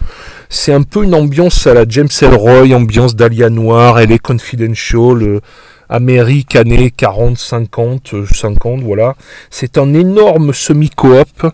C'est 0.50 0.72
un 0.72 0.84
peu 0.84 1.04
une 1.04 1.16
ambiance 1.16 1.66
à 1.66 1.74
la 1.74 1.86
James 1.90 2.08
Elroy, 2.22 2.76
ambiance 2.76 3.16
d'Alia 3.16 3.50
Noir, 3.50 3.98
elle 4.00 4.12
est 4.12 4.20
confidential. 4.20 5.42
Amérique 5.90 6.56
années 6.56 6.90
40, 6.90 7.38
50, 7.38 8.26
50, 8.32 8.82
voilà. 8.82 9.16
C'est 9.52 9.78
un 9.78 9.94
énorme 9.94 10.52
semi-coop. 10.52 11.46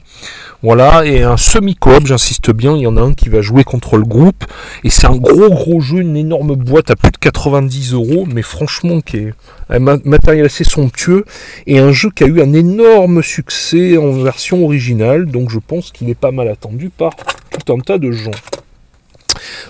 Voilà, 0.61 1.05
et 1.05 1.23
un 1.23 1.37
semi-coop, 1.37 2.05
j'insiste 2.05 2.51
bien, 2.51 2.75
il 2.75 2.81
y 2.81 2.87
en 2.87 2.97
a 2.97 3.01
un 3.01 3.13
qui 3.13 3.29
va 3.29 3.39
jouer 3.41 3.63
contre 3.63 3.95
le 3.95 4.03
groupe. 4.03 4.43
Et 4.83 4.89
c'est 4.89 5.07
un 5.07 5.15
gros 5.15 5.49
gros 5.49 5.79
jeu, 5.79 5.99
une 6.01 6.17
énorme 6.17 6.55
boîte 6.55 6.91
à 6.91 6.97
plus 6.97 7.11
de 7.11 7.17
90 7.17 7.93
euros, 7.93 8.27
mais 8.29 8.41
franchement 8.41 8.99
qui 8.99 9.17
est 9.17 9.33
un 9.69 9.79
matériel 9.79 10.45
assez 10.45 10.65
somptueux. 10.65 11.23
Et 11.65 11.79
un 11.79 11.93
jeu 11.93 12.09
qui 12.13 12.25
a 12.25 12.27
eu 12.27 12.41
un 12.41 12.51
énorme 12.51 13.23
succès 13.23 13.97
en 13.97 14.11
version 14.11 14.65
originale, 14.65 15.27
donc 15.27 15.49
je 15.49 15.59
pense 15.59 15.91
qu'il 15.91 16.09
est 16.09 16.15
pas 16.15 16.31
mal 16.31 16.49
attendu 16.49 16.89
par 16.89 17.11
tout 17.15 17.73
un 17.73 17.79
tas 17.79 17.97
de 17.97 18.11
gens. 18.11 18.31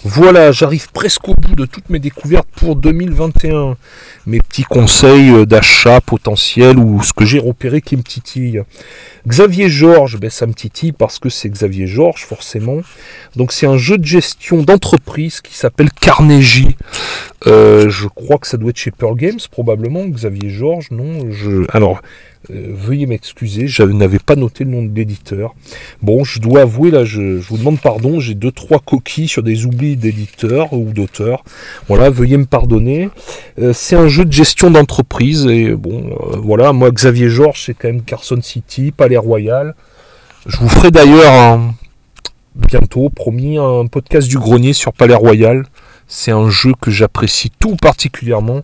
Voilà, 0.04 0.52
j'arrive 0.52 0.92
presque 0.92 1.28
au 1.28 1.34
bout 1.34 1.56
de 1.56 1.66
toutes 1.66 1.90
mes 1.90 2.00
découvertes 2.00 2.48
pour 2.56 2.76
2021. 2.76 3.78
Mes 4.26 4.40
petits 4.40 4.64
conseils 4.64 5.30
euh, 5.32 5.46
d'achat 5.46 6.02
potentiels 6.02 6.78
ou 6.78 7.02
ce 7.02 7.14
que 7.14 7.26
j'ai 7.26 7.40
repéré 7.40 7.82
qui 7.82 7.98
me 7.98 8.04
titille. 8.04 8.64
Xavier 9.28 9.70
Georges, 9.70 10.18
ben 10.18 10.30
ça 10.30 10.48
me 10.48 10.54
titille 10.54 10.92
parce 10.92 11.20
que 11.20 11.30
c'est 11.30 11.50
Xavier 11.50 11.88
Georges 11.88 12.26
forcément. 12.26 12.82
Donc 13.36 13.52
c'est 13.52 13.68
un 13.68 13.78
jeu 13.78 13.98
de 13.98 14.06
gestion 14.06 14.62
d'entreprise 14.62 15.42
qui 15.42 15.56
s'appelle 15.56 15.92
Carnegie. 15.92 16.76
Euh, 17.48 17.90
je 17.90 18.08
crois 18.08 18.38
que 18.38 18.48
ça 18.48 18.58
doit 18.58 18.70
être 18.70 18.78
chez 18.78 18.92
Pearl 18.92 19.16
Games 19.16 19.40
probablement. 19.52 20.06
Xavier 20.06 20.50
Georges, 20.50 20.92
non. 20.92 21.32
Je... 21.32 21.66
Alors 21.74 22.02
euh, 22.52 22.68
veuillez 22.74 23.06
m'excuser, 23.06 23.68
je 23.68 23.84
n'avais 23.84 24.18
pas 24.18 24.36
noté 24.36 24.64
le 24.64 24.72
nom 24.72 24.84
de 24.84 24.96
l'éditeur. 24.96 25.54
Bon, 26.02 26.24
je 26.24 26.40
dois 26.40 26.62
avouer, 26.62 26.90
là, 26.90 27.04
je, 27.04 27.38
vous 27.38 27.58
demande 27.58 27.80
pardon, 27.82 28.20
j'ai 28.20 28.34
deux, 28.34 28.52
trois 28.52 28.80
coquilles 28.80 29.28
sur 29.28 29.44
des 29.44 29.66
oublis 29.66 29.98
d'éditeurs 29.98 30.72
ou 30.72 30.86
d'auteurs. 30.94 31.44
Voilà, 31.90 32.10
veuillez 32.10 32.38
me 32.38 32.46
pardonner. 32.46 33.10
Euh, 33.60 33.74
c'est 33.74 33.98
un 33.98 34.08
jeu 34.08 34.24
de 34.24 34.32
gestion 34.32 34.72
d'entreprise, 34.72 35.48
et 35.48 35.76
bon, 35.76 36.12
euh, 36.12 36.38
voilà, 36.38 36.72
moi, 36.72 36.92
Xavier 36.92 37.30
Georges, 37.30 37.64
c'est 37.66 37.74
quand 37.74 37.90
même 37.90 38.04
Carson 38.04 38.40
City, 38.42 38.92
Palais 38.96 39.18
Royal. 39.18 39.76
Je 40.46 40.58
vous 40.58 40.70
ferai 40.70 40.92
d'ailleurs 40.92 41.60
bientôt, 42.56 43.10
promis, 43.10 43.58
un 43.58 43.86
podcast 43.88 44.30
du 44.30 44.38
grenier 44.38 44.74
sur 44.74 44.94
Palais 44.94 45.16
Royal. 45.16 45.66
C'est 46.08 46.32
un 46.32 46.50
jeu 46.50 46.72
que 46.80 46.90
j'apprécie 46.90 47.52
tout 47.60 47.76
particulièrement. 47.76 48.62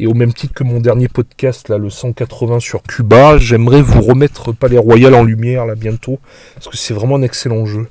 Et 0.00 0.06
au 0.06 0.14
même 0.14 0.32
titre 0.32 0.54
que 0.54 0.64
mon 0.64 0.80
dernier 0.80 1.08
podcast, 1.08 1.68
là, 1.68 1.76
le 1.76 1.90
180 1.90 2.60
sur 2.60 2.82
Cuba, 2.82 3.36
j'aimerais 3.36 3.82
vous 3.82 4.00
remettre 4.00 4.50
Palais 4.50 4.78
Royal 4.78 5.14
en 5.14 5.22
lumière, 5.22 5.66
là, 5.66 5.74
bientôt. 5.74 6.18
Parce 6.54 6.68
que 6.68 6.78
c'est 6.78 6.94
vraiment 6.94 7.16
un 7.16 7.22
excellent 7.22 7.66
jeu. 7.66 7.86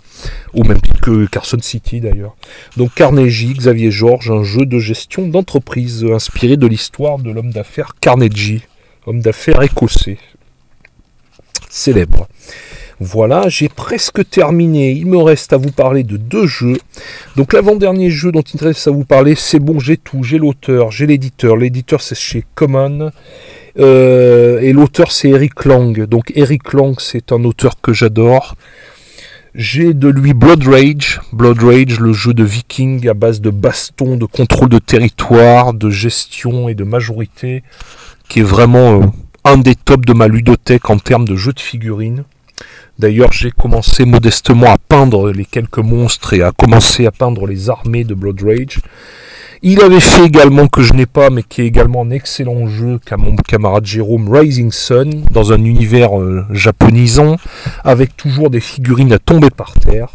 Au 0.56 0.63
même 0.63 0.82
titre 0.82 1.00
que 1.02 1.28
Carson 1.28 1.60
City, 1.62 2.02
d'ailleurs. 2.02 2.36
Donc, 2.78 2.95
Carnegie, 2.95 3.54
Xavier 3.54 3.91
Georges, 3.91 4.32
un 4.32 4.41
jeu 4.41 4.65
de 4.65 4.80
gestion 4.80 5.28
d'entreprise 5.28 6.04
inspiré 6.04 6.58
de 6.58 6.65
l'histoire 6.65 7.19
de 7.19 7.30
l'homme 7.30 7.52
d'affaires 7.52 7.93
Carnegie. 8.02 8.63
Homme 9.06 9.22
d'affaires 9.22 9.62
écossais. 9.62 10.17
Célèbre. 11.69 12.28
Voilà, 13.02 13.48
j'ai 13.48 13.70
presque 13.70 14.30
terminé. 14.30 14.92
Il 14.92 15.06
me 15.06 15.18
reste 15.18 15.54
à 15.54 15.58
vous 15.58 15.72
parler 15.72 16.04
de 16.04 16.18
deux 16.18 16.48
jeux. 16.48 16.78
Donc 17.38 17.54
l'avant-dernier 17.54 18.10
jeu 18.10 18.34
dont 18.34 18.42
il 18.42 18.60
me 18.60 18.68
reste 18.68 18.88
à 18.90 18.92
vous 18.92 19.06
parler, 19.06 19.36
c'est 19.36 19.60
bon, 19.60 19.80
j'ai 19.80 19.96
tout. 19.96 20.22
J'ai 20.24 20.38
l'auteur, 20.38 20.92
j'ai 20.92 21.08
l'éditeur. 21.08 21.56
L'éditeur 21.56 22.02
c'est 22.02 22.18
chez 22.18 22.44
Common. 22.56 23.12
Euh, 23.80 24.60
et 24.60 24.74
l'auteur 24.74 25.14
c'est 25.14 25.30
Eric 25.30 25.64
Lang. 25.64 26.06
Donc 26.06 26.34
Eric 26.36 26.74
Lang 26.74 26.96
c'est 27.00 27.32
un 27.32 27.46
auteur 27.46 27.80
que 27.82 27.94
j'adore. 27.94 28.56
J'ai 29.56 29.94
de 29.94 30.10
lui 30.10 30.34
Blood 30.34 30.68
Rage. 30.68 31.22
Blood 31.32 31.64
Rage, 31.64 32.00
le 32.02 32.12
jeu 32.12 32.34
de 32.34 32.44
viking 32.44 33.08
à 33.08 33.14
base 33.14 33.40
de 33.40 33.50
baston, 33.50 34.18
de 34.18 34.26
contrôle 34.26 34.70
de 34.70 34.78
territoire, 34.78 35.74
de 35.74 35.90
gestion 35.90 36.68
et 36.68 36.76
de 36.76 36.84
majorité, 36.84 37.64
qui 38.28 38.42
est 38.42 38.44
vraiment 38.44 39.02
euh, 39.02 39.06
un 39.46 39.58
des 39.58 39.76
tops 39.76 40.06
de 40.06 40.14
ma 40.14 40.28
ludothèque 40.28 40.90
en 40.90 40.98
termes 40.98 41.26
de 41.26 41.38
jeu 41.38 41.54
de 41.54 41.62
figurines. 41.62 42.26
D'ailleurs, 43.00 43.32
j'ai 43.32 43.52
commencé 43.52 44.04
modestement 44.04 44.74
à 44.74 44.78
peindre 44.78 45.32
les 45.32 45.46
quelques 45.46 45.78
monstres 45.78 46.34
et 46.34 46.44
à 46.44 46.52
commencer 46.52 47.06
à 47.06 47.12
peindre 47.12 47.48
les 47.48 47.70
armées 47.70 48.04
de 48.04 48.14
Blood 48.14 48.44
Rage. 48.44 48.82
Il 49.62 49.82
avait 49.82 50.02
fait 50.02 50.26
également, 50.26 50.68
que 50.68 50.82
je 50.82 50.92
n'ai 50.94 51.06
pas, 51.06 51.30
mais 51.30 51.44
qui 51.44 51.62
est 51.62 51.66
également 51.66 52.02
un 52.02 52.10
excellent 52.12 52.68
jeu 52.68 53.00
qu'à 53.06 53.16
mon 53.16 53.38
camarade 53.38 53.86
Jérôme, 53.86 54.30
Rising 54.30 54.72
Sun, 54.72 55.24
dans 55.32 55.54
un 55.54 55.64
univers 55.64 56.20
euh, 56.20 56.46
japonisant, 56.52 57.38
avec 57.86 58.18
toujours 58.18 58.50
des 58.50 58.60
figurines 58.60 59.14
à 59.14 59.20
tomber 59.20 59.50
par 59.50 59.74
terre. 59.74 60.10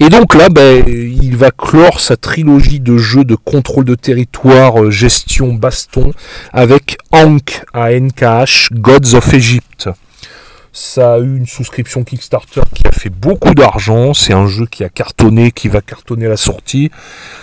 Et 0.00 0.08
donc 0.08 0.34
là, 0.34 0.48
ben, 0.48 0.82
il 0.86 1.36
va 1.36 1.50
clore 1.50 2.00
sa 2.00 2.16
trilogie 2.16 2.80
de 2.80 2.96
jeux 2.96 3.24
de 3.24 3.36
contrôle 3.36 3.84
de 3.84 3.94
territoire, 3.94 4.82
euh, 4.82 4.90
gestion, 4.90 5.52
baston, 5.52 6.12
avec 6.54 6.96
Ankh, 7.12 7.62
A-N-K-H, 7.74 8.68
Gods 8.72 9.14
of 9.14 9.32
Egypt. 9.34 9.90
Ça 10.76 11.14
a 11.14 11.18
eu 11.20 11.36
une 11.36 11.46
souscription 11.46 12.02
Kickstarter 12.02 12.62
qui 12.74 12.84
a 12.84 12.90
fait 12.90 13.08
beaucoup 13.08 13.54
d'argent. 13.54 14.12
C'est 14.12 14.32
un 14.32 14.48
jeu 14.48 14.66
qui 14.66 14.82
a 14.82 14.88
cartonné, 14.88 15.52
qui 15.52 15.68
va 15.68 15.80
cartonner 15.80 16.26
à 16.26 16.30
la 16.30 16.36
sortie. 16.36 16.90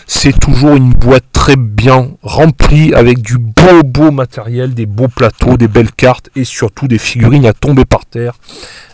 C'est 0.06 0.38
toujours 0.38 0.76
une 0.76 0.89
boîte 0.89 1.24
très 1.32 1.56
bien 1.56 2.12
remplie 2.24 2.94
avec 2.94 3.22
du 3.22 3.38
beau 3.38 3.84
beau 3.86 4.12
matériel, 4.12 4.74
des 4.74 4.86
beaux 4.86 5.08
plateaux, 5.08 5.56
des 5.56 5.70
belles 5.70 5.94
cartes 5.94 6.30
et 6.36 6.44
surtout 6.44 6.89
des 6.89 6.98
figurines 6.98 7.46
à 7.46 7.54
tomber 7.54 7.86
par 7.86 8.06
terre. 8.06 8.34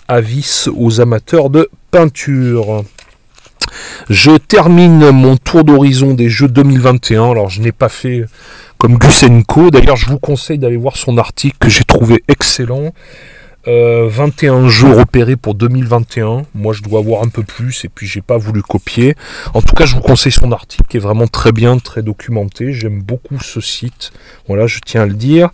Avis 0.08 0.68
aux 0.72 1.02
amateurs 1.02 1.50
de 1.50 1.68
peinture. 1.90 2.84
Je 4.08 4.38
termine 4.38 5.10
mon 5.10 5.36
tour 5.38 5.64
d'horizon 5.64 6.14
des 6.14 6.30
jeux 6.30 6.48
2021. 6.48 7.32
Alors 7.32 7.50
je 7.50 7.60
n'ai 7.60 7.72
pas 7.72 7.90
fait 7.90 8.26
comme 8.78 9.00
Gusenko. 9.00 9.72
D'ailleurs 9.72 9.98
je 9.98 10.06
vous 10.06 10.20
conseille 10.20 10.60
d'aller 10.60 10.78
voir 10.78 10.96
son 10.96 11.18
article 11.18 11.58
que 11.60 11.70
j'ai 11.70 11.86
trouvé 11.86 12.24
excellent. 12.28 12.94
21 13.68 14.66
euh, 14.66 14.68
jeux 14.70 14.92
repérés 14.92 15.36
pour 15.36 15.54
2021. 15.54 16.44
Moi, 16.56 16.74
je 16.74 16.82
dois 16.82 17.00
avoir 17.00 17.24
un 17.24 17.28
peu 17.28 17.44
plus 17.44 17.84
et 17.84 17.90
puis 17.90 18.08
j'ai 18.08 18.22
pas 18.22 18.38
voulu 18.38 18.62
copier. 18.62 19.16
En 19.54 19.62
tout 19.62 19.76
cas, 19.76 19.86
je 19.86 19.96
vous 19.96 20.02
conseille 20.02 20.32
son 20.32 20.52
article 20.52 20.86
qui 20.88 20.98
est 20.98 21.02
vraiment 21.02 21.28
très 21.28 21.52
bien, 21.52 21.78
très 21.78 22.02
documenté. 22.02 22.72
J'aime 22.72 23.02
beaucoup 23.02 23.40
ce 23.40 23.60
site. 23.60 24.12
Voilà, 24.48 24.68
je 24.68 24.80
tiens 24.86 25.02
à 25.02 25.06
le 25.06 25.16
dire. 25.16 25.50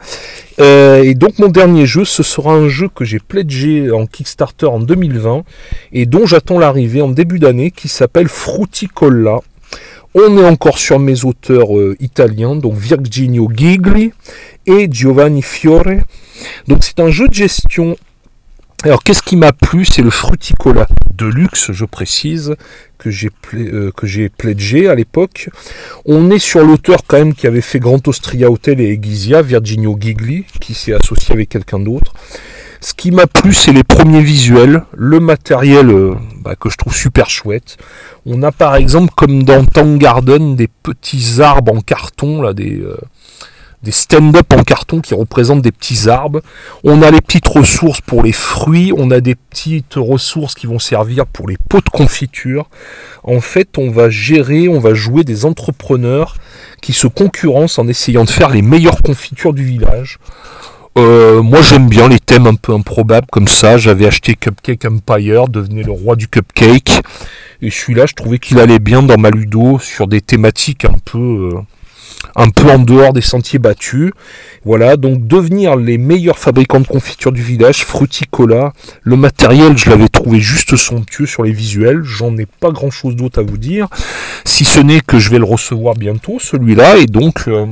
Euh, 0.60 1.02
et 1.02 1.15
donc, 1.15 1.39
mon 1.39 1.47
dernier 1.47 1.88
jeu, 1.88 2.06
ce 2.06 2.21
sera 2.21 2.54
un 2.54 2.67
jeu 2.67 2.88
que 2.88 3.04
j'ai 3.04 3.19
pledgé 3.19 3.91
en 3.91 4.06
Kickstarter 4.06 4.67
en 4.67 4.80
2020 4.80 5.43
et 5.91 6.06
dont 6.06 6.26
j'attends 6.28 6.60
l'arrivée 6.60 7.02
en 7.02 7.10
début 7.10 7.39
d'année 7.39 7.71
qui 7.71 7.88
s'appelle 7.88 8.28
Fruticola. 8.28 9.39
On 10.15 10.38
est 10.38 10.45
encore 10.45 10.78
sur 10.78 10.99
mes 10.99 11.26
auteurs 11.26 11.76
euh, 11.76 11.95
italiens, 11.99 12.56
donc 12.56 12.76
Virginio 12.76 13.49
Gigli 13.52 14.12
et 14.67 14.88
Giovanni 14.91 15.41
Fiore. 15.41 16.02
Donc 16.67 16.84
c'est 16.84 16.99
un 16.99 17.10
jeu 17.10 17.28
de 17.28 17.34
gestion. 17.34 17.97
Alors 18.84 19.04
qu'est-ce 19.04 19.23
qui 19.23 19.38
m'a 19.38 19.54
plu? 19.54 19.86
C'est 19.86 20.04
le 20.04 20.12
Fruticola 20.12 20.88
de 21.15 21.26
luxe, 21.26 21.71
je 21.71 21.86
précise, 21.86 22.56
que 22.99 23.10
j'ai 23.10 23.30
euh, 23.56 23.91
pledgé 24.38 24.88
à 24.88 24.93
l'époque. 24.93 25.49
On 26.06 26.30
est 26.30 26.39
sur 26.39 26.63
l'auteur 26.63 26.99
quand 27.08 27.17
même 27.17 27.34
qui 27.34 27.47
avait 27.47 27.62
fait 27.62 27.80
Grand 27.80 28.08
Austria 28.08 28.52
Hotel 28.52 28.82
et 28.82 28.91
Egizia, 28.91 29.41
Virginio 29.41 29.97
Gigli, 29.99 30.45
qui 30.62 30.76
s'est 30.76 30.93
associé 30.93 31.34
avec 31.34 31.49
quelqu'un 31.49 31.80
d'autre. 31.80 32.13
Ce 32.84 32.93
qui 32.93 33.12
m'a 33.12 33.28
plu, 33.28 33.54
c'est 33.54 33.72
les 33.72 33.86
premiers 33.86 34.22
visuels, 34.22 34.84
le 34.93 35.22
matériel 35.22 35.89
euh, 35.89 36.15
bah, 36.41 36.58
que 36.58 36.69
je 36.69 36.76
trouve 36.76 36.93
super 36.93 37.30
chouette. 37.30 37.78
On 38.26 38.43
a 38.43 38.52
par 38.52 38.76
exemple, 38.76 39.13
comme 39.15 39.43
dans 39.43 39.63
Tang 39.63 39.98
Garden, 39.98 40.58
des 40.58 40.67
petits 40.67 41.41
arbres 41.41 41.74
en 41.74 41.80
carton, 41.80 42.41
là, 42.41 42.52
des, 42.52 42.82
euh, 42.82 42.98
des 43.84 43.93
stand-up 43.93 44.52
en 44.52 44.63
carton 44.63 45.00
qui 45.00 45.13
représentent 45.13 45.62
des 45.62 45.72
petits 45.72 46.10
arbres. 46.10 46.41
On 46.84 47.02
a 47.02 47.10
les 47.10 47.22
petites 47.22 47.48
ressources 47.48 48.02
pour 48.02 48.22
les 48.22 48.34
fruits, 48.34 48.91
on 48.98 49.12
a 49.12 49.22
des 49.22 49.36
petites 49.36 49.96
ressources 49.96 50.54
qui 50.54 50.67
vont 50.67 50.80
servir 50.80 51.26
pour 51.26 51.48
les 51.48 51.58
pots 51.69 51.80
de 51.80 51.89
confiture. 51.89 52.69
En 53.24 53.39
fait, 53.39 53.78
on 53.78 53.91
va 53.91 54.10
gérer, 54.10 54.67
on 54.67 54.82
va 54.82 54.93
jouer 54.93 55.24
des 55.24 55.46
entrepreneurs 55.46 56.36
qui 56.82 56.91
se 56.91 57.08
concurrencent 57.08 57.80
en 57.80 57.88
essayant 57.88 58.26
de 58.26 58.30
faire 58.30 58.50
les 58.50 58.62
meilleures 58.62 59.02
confitures 59.02 59.54
du 59.54 59.63
village. 59.63 60.19
Euh, 60.95 61.41
moi 61.41 61.62
j'aime 61.62 61.89
bien 61.89 62.08
les 62.08 62.19
thèmes 62.19 62.45
un 62.45 62.56
peu 62.56 62.73
improbables 62.73 63.27
comme 63.32 63.47
ça. 63.47 63.77
J'avais 63.77 64.06
acheté 64.06 64.36
Cupcake 64.36 64.86
Empire, 64.86 65.47
devenait 65.47 65.84
le 65.84 65.91
roi 65.91 66.15
du 66.15 66.27
cupcake. 66.27 67.01
Et 67.63 67.69
celui-là, 67.69 68.06
je 68.06 68.13
trouvais 68.13 68.39
qu'il 68.39 68.60
allait 68.60 68.79
bien 68.79 69.01
dans 69.01 69.17
ma 69.17 69.29
ludo 69.29 69.79
sur 69.79 70.08
des 70.08 70.19
thématiques 70.19 70.84
un 70.84 70.97
peu, 71.06 71.51
euh, 71.53 71.60
un 72.36 72.49
peu 72.49 72.69
en 72.69 72.79
dehors 72.79 73.13
des 73.13 73.21
sentiers 73.21 73.58
battus. 73.58 74.12
Voilà, 74.65 74.97
donc 74.97 75.25
devenir 75.27 75.77
les 75.77 75.97
meilleurs 75.97 76.38
fabricants 76.38 76.82
de 76.82 76.88
confitures 76.88 77.32
du 77.32 77.41
village, 77.41 77.86
Fruticola. 77.86 78.73
Le 79.01 79.15
matériel, 79.15 79.77
je 79.77 79.89
l'avais 79.89 80.10
trouvé 80.10 80.41
juste 80.41 80.75
somptueux 80.75 81.25
sur 81.25 81.43
les 81.43 81.53
visuels. 81.53 82.03
J'en 82.03 82.38
ai 82.38 82.45
pas 82.45 82.71
grand 82.71 82.91
chose 82.91 83.15
d'autre 83.15 83.39
à 83.39 83.43
vous 83.43 83.58
dire. 83.58 83.88
Si 84.43 84.65
ce 84.65 84.82
n'est 84.82 84.99
que 84.99 85.17
je 85.17 85.29
vais 85.29 85.39
le 85.39 85.45
recevoir 85.45 85.95
bientôt, 85.95 86.39
celui-là. 86.41 86.97
Et 86.97 87.06
donc, 87.06 87.47
euh, 87.47 87.65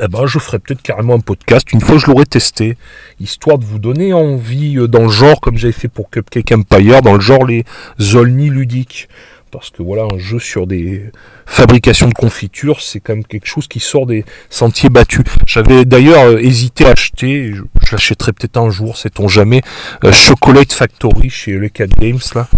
eh 0.00 0.08
ben, 0.08 0.26
je 0.26 0.38
ferai 0.38 0.58
peut-être 0.58 0.82
carrément 0.82 1.14
un 1.14 1.20
podcast. 1.20 1.72
Une 1.72 1.80
fois 1.80 1.96
que 1.96 2.02
je 2.02 2.06
l'aurai 2.06 2.26
testé, 2.26 2.76
histoire 3.20 3.58
de 3.58 3.64
vous 3.64 3.78
donner 3.78 4.12
envie 4.12 4.78
euh, 4.78 4.88
dans 4.88 5.02
le 5.02 5.08
genre, 5.08 5.40
comme 5.40 5.56
j'avais 5.56 5.72
fait 5.72 5.88
pour 5.88 6.10
Cupcake 6.10 6.52
Empire, 6.52 7.02
dans 7.02 7.14
le 7.14 7.20
genre 7.20 7.44
les 7.44 7.64
Zolni 8.00 8.50
ludiques. 8.50 9.08
Parce 9.50 9.68
que 9.68 9.82
voilà, 9.82 10.04
un 10.10 10.18
jeu 10.18 10.38
sur 10.38 10.66
des 10.66 11.10
fabrications 11.44 12.08
de 12.08 12.14
confitures, 12.14 12.80
c'est 12.80 13.00
quand 13.00 13.14
même 13.14 13.24
quelque 13.24 13.46
chose 13.46 13.68
qui 13.68 13.80
sort 13.80 14.06
des 14.06 14.24
sentiers 14.48 14.88
battus. 14.88 15.24
J'avais 15.46 15.84
d'ailleurs 15.84 16.24
euh, 16.24 16.38
hésité 16.38 16.86
à 16.86 16.92
acheter, 16.92 17.52
je, 17.52 17.62
l'achèterai 17.92 18.32
peut-être 18.32 18.56
un 18.56 18.70
jour, 18.70 18.96
sait-on 18.96 19.28
jamais, 19.28 19.60
euh, 20.04 20.12
Chocolate 20.12 20.72
Factory 20.72 21.28
chez 21.28 21.68
4 21.68 21.90
Games, 22.00 22.18
là, 22.34 22.48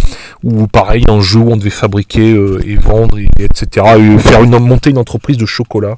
où 0.42 0.66
pareil, 0.66 1.04
un 1.08 1.20
jeu 1.20 1.40
où 1.40 1.50
on 1.50 1.56
devait 1.56 1.70
fabriquer 1.70 2.32
euh, 2.32 2.60
et 2.66 2.76
vendre, 2.76 3.18
etc., 3.38 3.86
et 3.98 4.18
faire 4.18 4.42
une, 4.42 4.58
monter 4.58 4.90
une 4.90 4.98
entreprise 4.98 5.36
de 5.36 5.46
chocolat. 5.46 5.96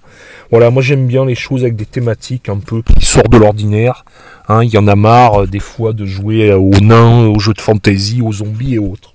Voilà, 0.51 0.71
moi 0.71 0.83
j'aime 0.83 1.07
bien 1.07 1.25
les 1.25 1.35
choses 1.35 1.63
avec 1.63 1.77
des 1.77 1.87
thématiques 1.87 2.49
un 2.49 2.59
peu 2.59 2.83
qui 2.83 3.05
sortent 3.05 3.31
de 3.31 3.39
l'ordinaire. 3.39 4.05
Hein. 4.49 4.63
Il 4.65 4.71
y 4.71 4.79
en 4.79 4.87
a 4.87 4.97
marre 4.97 5.47
des 5.47 5.61
fois 5.61 5.93
de 5.93 6.07
jouer 6.07 6.53
aux 6.53 6.81
nains, 6.81 7.27
aux 7.27 7.39
jeux 7.39 7.55
de 7.55 7.61
fantasy, 7.61 8.23
aux 8.23 8.33
zombies 8.33 8.75
et 8.75 8.79
autres. 8.79 9.13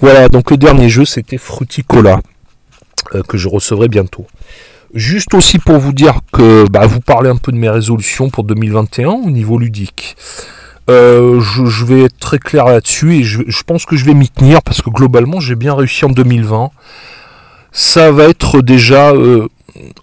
Voilà, 0.00 0.28
donc 0.28 0.50
le 0.50 0.56
dernier 0.56 0.88
jeu 0.88 1.04
c'était 1.04 1.38
Fruticola, 1.38 2.20
euh, 3.14 3.22
que 3.22 3.36
je 3.36 3.48
recevrai 3.48 3.88
bientôt. 3.88 4.26
Juste 4.94 5.34
aussi 5.34 5.58
pour 5.58 5.78
vous 5.78 5.92
dire 5.92 6.20
que 6.32 6.68
bah, 6.68 6.86
vous 6.86 7.00
parlez 7.00 7.30
un 7.30 7.36
peu 7.36 7.52
de 7.52 7.56
mes 7.56 7.68
résolutions 7.68 8.28
pour 8.28 8.44
2021 8.44 9.10
au 9.10 9.30
niveau 9.30 9.56
ludique. 9.58 10.16
Euh, 10.90 11.40
je, 11.40 11.84
vais 11.84 12.02
être 12.02 12.18
très 12.18 12.40
clair 12.40 12.64
là-dessus 12.64 13.14
et 13.14 13.22
je, 13.22 13.62
pense 13.64 13.86
que 13.86 13.94
je 13.94 14.04
vais 14.04 14.14
m'y 14.14 14.28
tenir 14.28 14.60
parce 14.60 14.82
que 14.82 14.90
globalement 14.90 15.38
j'ai 15.38 15.54
bien 15.54 15.74
réussi 15.74 16.04
en 16.04 16.08
2020. 16.08 16.70
Ça 17.70 18.10
va 18.10 18.24
être 18.24 18.60
déjà 18.60 19.10
euh, 19.10 19.46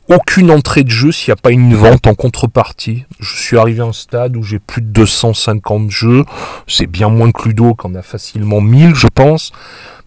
aucune 0.07 0.49
entrée 0.49 0.85
de 0.85 0.89
jeu 0.89 1.11
s'il 1.11 1.31
n'y 1.31 1.33
a 1.33 1.41
pas 1.41 1.51
une 1.51 1.75
vente 1.75 2.07
en 2.07 2.15
contrepartie. 2.15 3.03
Je 3.19 3.35
suis 3.35 3.57
arrivé 3.57 3.81
à 3.81 3.85
un 3.85 3.93
stade 3.93 4.37
où 4.37 4.43
j'ai 4.43 4.59
plus 4.59 4.81
de 4.81 4.87
250 4.87 5.91
jeux. 5.91 6.23
C'est 6.67 6.87
bien 6.87 7.09
moins 7.09 7.33
que 7.33 7.49
Ludo, 7.49 7.73
qu'on 7.73 7.93
a 7.95 8.01
facilement 8.01 8.61
1000, 8.61 8.95
je 8.95 9.07
pense. 9.07 9.51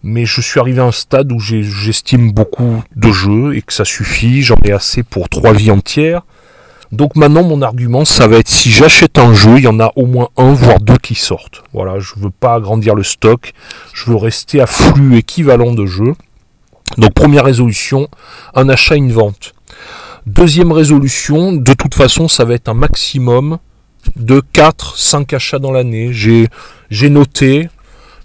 Mais 0.01 0.25
je 0.25 0.41
suis 0.41 0.59
arrivé 0.59 0.81
à 0.81 0.85
un 0.85 0.91
stade 0.91 1.31
où 1.31 1.39
j'estime 1.39 2.31
beaucoup 2.31 2.83
de 2.95 3.11
jeux 3.11 3.55
et 3.55 3.61
que 3.61 3.73
ça 3.73 3.85
suffit. 3.85 4.41
J'en 4.41 4.57
ai 4.63 4.71
assez 4.71 5.03
pour 5.03 5.29
trois 5.29 5.53
vies 5.53 5.69
entières. 5.69 6.23
Donc 6.91 7.15
maintenant, 7.15 7.43
mon 7.43 7.61
argument, 7.61 8.03
ça 8.03 8.27
va 8.27 8.37
être 8.37 8.49
si 8.49 8.69
j'achète 8.69 9.17
un 9.17 9.33
jeu, 9.33 9.57
il 9.57 9.63
y 9.63 9.67
en 9.67 9.79
a 9.79 9.93
au 9.95 10.05
moins 10.05 10.27
un, 10.35 10.53
voire 10.53 10.79
deux 10.79 10.97
qui 10.97 11.15
sortent. 11.15 11.63
Voilà, 11.73 11.99
je 11.99 12.13
veux 12.17 12.31
pas 12.31 12.55
agrandir 12.55 12.95
le 12.95 13.03
stock. 13.03 13.53
Je 13.93 14.09
veux 14.09 14.17
rester 14.17 14.59
à 14.59 14.67
flux 14.67 15.17
équivalent 15.17 15.73
de 15.73 15.85
jeux. 15.85 16.13
Donc 16.97 17.13
première 17.13 17.45
résolution, 17.45 18.09
un 18.53 18.67
achat, 18.67 18.95
une 18.95 19.13
vente. 19.13 19.53
Deuxième 20.25 20.71
résolution, 20.73 21.53
de 21.53 21.73
toute 21.73 21.95
façon, 21.95 22.27
ça 22.27 22.43
va 22.43 22.55
être 22.55 22.67
un 22.67 22.73
maximum 22.73 23.57
de 24.17 24.41
4, 24.53 24.97
5 24.97 25.33
achats 25.33 25.59
dans 25.59 25.71
l'année. 25.71 26.11
J'ai, 26.11 26.47
j'ai 26.89 27.09
noté, 27.09 27.69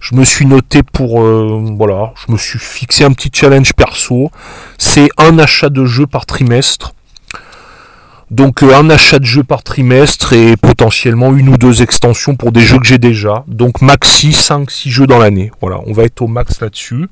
je 0.00 0.16
me 0.16 0.24
suis 0.24 0.44
noté 0.44 0.82
pour, 0.82 1.22
euh, 1.22 1.64
voilà, 1.76 2.12
je 2.26 2.32
me 2.32 2.36
suis 2.36 2.58
fixé 2.58 3.04
un 3.04 3.12
petit 3.12 3.30
challenge 3.32 3.72
perso. 3.74 4.30
C'est 4.76 5.08
un 5.16 5.38
achat 5.38 5.68
de 5.68 5.84
jeu 5.84 6.06
par 6.06 6.26
trimestre. 6.26 6.95
Donc 8.30 8.62
euh, 8.62 8.74
un 8.74 8.90
achat 8.90 9.18
de 9.18 9.24
jeu 9.24 9.44
par 9.44 9.62
trimestre 9.62 10.32
et 10.32 10.56
potentiellement 10.56 11.34
une 11.34 11.48
ou 11.48 11.56
deux 11.56 11.82
extensions 11.82 12.34
pour 12.34 12.50
des 12.50 12.60
jeux 12.60 12.78
que 12.78 12.86
j'ai 12.86 12.98
déjà. 12.98 13.44
Donc 13.46 13.82
maxi 13.82 14.30
5-6 14.30 14.88
jeux 14.88 15.06
dans 15.06 15.18
l'année. 15.18 15.52
Voilà, 15.60 15.80
on 15.86 15.92
va 15.92 16.04
être 16.04 16.20
au 16.22 16.26
max 16.26 16.60
là-dessus. 16.60 17.06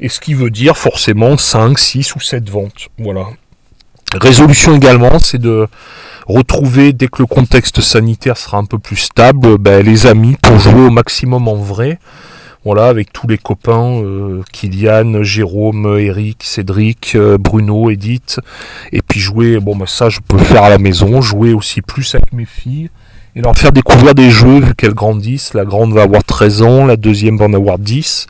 Et 0.00 0.08
ce 0.08 0.20
qui 0.20 0.34
veut 0.34 0.50
dire 0.50 0.76
forcément 0.76 1.36
5, 1.36 1.78
6 1.78 2.14
ou 2.14 2.20
7 2.20 2.48
ventes. 2.50 2.88
Voilà. 2.98 3.26
Résolution 4.14 4.76
également, 4.76 5.18
c'est 5.18 5.38
de 5.38 5.66
retrouver, 6.26 6.92
dès 6.92 7.08
que 7.08 7.20
le 7.20 7.26
contexte 7.26 7.80
sanitaire 7.80 8.36
sera 8.36 8.58
un 8.58 8.64
peu 8.64 8.78
plus 8.78 8.96
stable, 8.96 9.58
ben, 9.58 9.84
les 9.84 10.06
amis 10.06 10.36
pour 10.40 10.58
jouer 10.58 10.86
au 10.86 10.90
maximum 10.90 11.48
en 11.48 11.56
vrai. 11.56 11.98
Voilà, 12.64 12.86
avec 12.86 13.12
tous 13.12 13.28
les 13.28 13.36
copains, 13.36 14.00
euh, 14.02 14.42
Kylian, 14.50 15.22
Jérôme, 15.22 15.98
Eric, 15.98 16.42
Cédric, 16.42 17.12
euh, 17.14 17.36
Bruno, 17.36 17.90
Edith. 17.90 18.40
Et 18.90 19.02
puis 19.02 19.20
jouer, 19.20 19.60
bon 19.60 19.76
ben 19.76 19.86
ça 19.86 20.08
je 20.08 20.20
peux 20.26 20.38
faire 20.38 20.62
à 20.62 20.70
la 20.70 20.78
maison, 20.78 21.20
jouer 21.20 21.52
aussi 21.52 21.82
plus 21.82 22.14
avec 22.14 22.32
mes 22.32 22.46
filles. 22.46 22.88
Et 23.36 23.42
leur 23.42 23.56
faire 23.56 23.72
découvrir 23.72 24.14
des 24.14 24.30
jeux 24.30 24.60
vu 24.60 24.74
qu'elles 24.74 24.94
grandissent. 24.94 25.54
La 25.54 25.64
grande 25.64 25.92
va 25.92 26.02
avoir 26.02 26.24
13 26.24 26.62
ans, 26.62 26.86
la 26.86 26.96
deuxième 26.96 27.36
va 27.36 27.46
en 27.46 27.52
avoir 27.52 27.78
10 27.78 28.28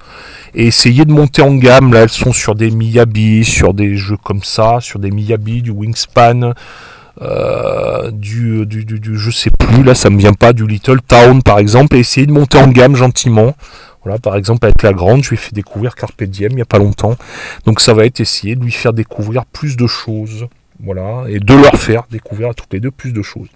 et 0.54 0.66
essayer 0.66 1.04
de 1.04 1.12
monter 1.12 1.42
en 1.42 1.54
gamme. 1.54 1.92
Là, 1.92 2.02
elles 2.02 2.08
sont 2.08 2.32
sur 2.32 2.54
des 2.54 2.70
Miyabi, 2.70 3.44
sur 3.44 3.74
des 3.74 3.96
jeux 3.96 4.16
comme 4.22 4.42
ça, 4.42 4.78
sur 4.80 4.98
des 4.98 5.10
Miyabi, 5.10 5.62
du 5.62 5.70
Wingspan, 5.70 6.54
euh, 7.22 8.10
du, 8.10 8.66
je 9.14 9.30
sais 9.30 9.50
plus, 9.50 9.82
là 9.82 9.94
ça 9.94 10.10
me 10.10 10.18
vient 10.18 10.32
pas, 10.32 10.52
du 10.52 10.66
Little 10.66 11.00
Town 11.00 11.42
par 11.42 11.58
exemple, 11.58 11.96
et 11.96 12.00
essayer 12.00 12.26
de 12.26 12.32
monter 12.32 12.58
en 12.58 12.68
gamme 12.68 12.96
gentiment. 12.96 13.54
Voilà, 14.02 14.18
par 14.18 14.36
exemple 14.36 14.66
avec 14.66 14.82
la 14.82 14.92
grande, 14.92 15.24
je 15.24 15.30
lui 15.30 15.36
ai 15.36 15.38
fait 15.38 15.54
découvrir 15.54 15.94
Carpe 15.94 16.24
Diem 16.24 16.52
il 16.52 16.56
n'y 16.56 16.62
a 16.62 16.66
pas 16.66 16.78
longtemps. 16.78 17.16
Donc 17.64 17.80
ça 17.80 17.94
va 17.94 18.04
être 18.04 18.20
essayer 18.20 18.54
de 18.54 18.62
lui 18.62 18.72
faire 18.72 18.92
découvrir 18.92 19.46
plus 19.46 19.76
de 19.76 19.86
choses. 19.86 20.46
Voilà, 20.82 21.24
et 21.28 21.38
de 21.38 21.54
leur 21.54 21.76
faire 21.76 22.02
découvrir 22.10 22.50
à 22.50 22.54
toutes 22.54 22.72
les 22.72 22.80
deux 22.80 22.90
plus 22.90 23.12
de 23.12 23.22
choses. 23.22 23.48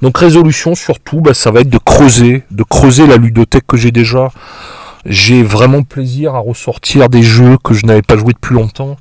Donc 0.00 0.16
résolution 0.16 0.74
surtout, 0.74 1.20
bah, 1.20 1.34
ça 1.34 1.50
va 1.50 1.60
être 1.60 1.68
de 1.68 1.78
creuser, 1.78 2.44
de 2.50 2.62
creuser 2.62 3.06
la 3.06 3.16
ludothèque 3.16 3.66
que 3.66 3.76
j'ai 3.76 3.90
déjà 3.90 4.30
j'ai 5.08 5.42
vraiment 5.42 5.82
plaisir 5.82 6.34
à 6.34 6.38
ressortir 6.38 7.08
des 7.08 7.22
jeux 7.22 7.56
que 7.62 7.74
je 7.74 7.86
n'avais 7.86 8.02
pas 8.02 8.16
joué 8.16 8.32
depuis 8.32 8.54
longtemps. 8.54 8.96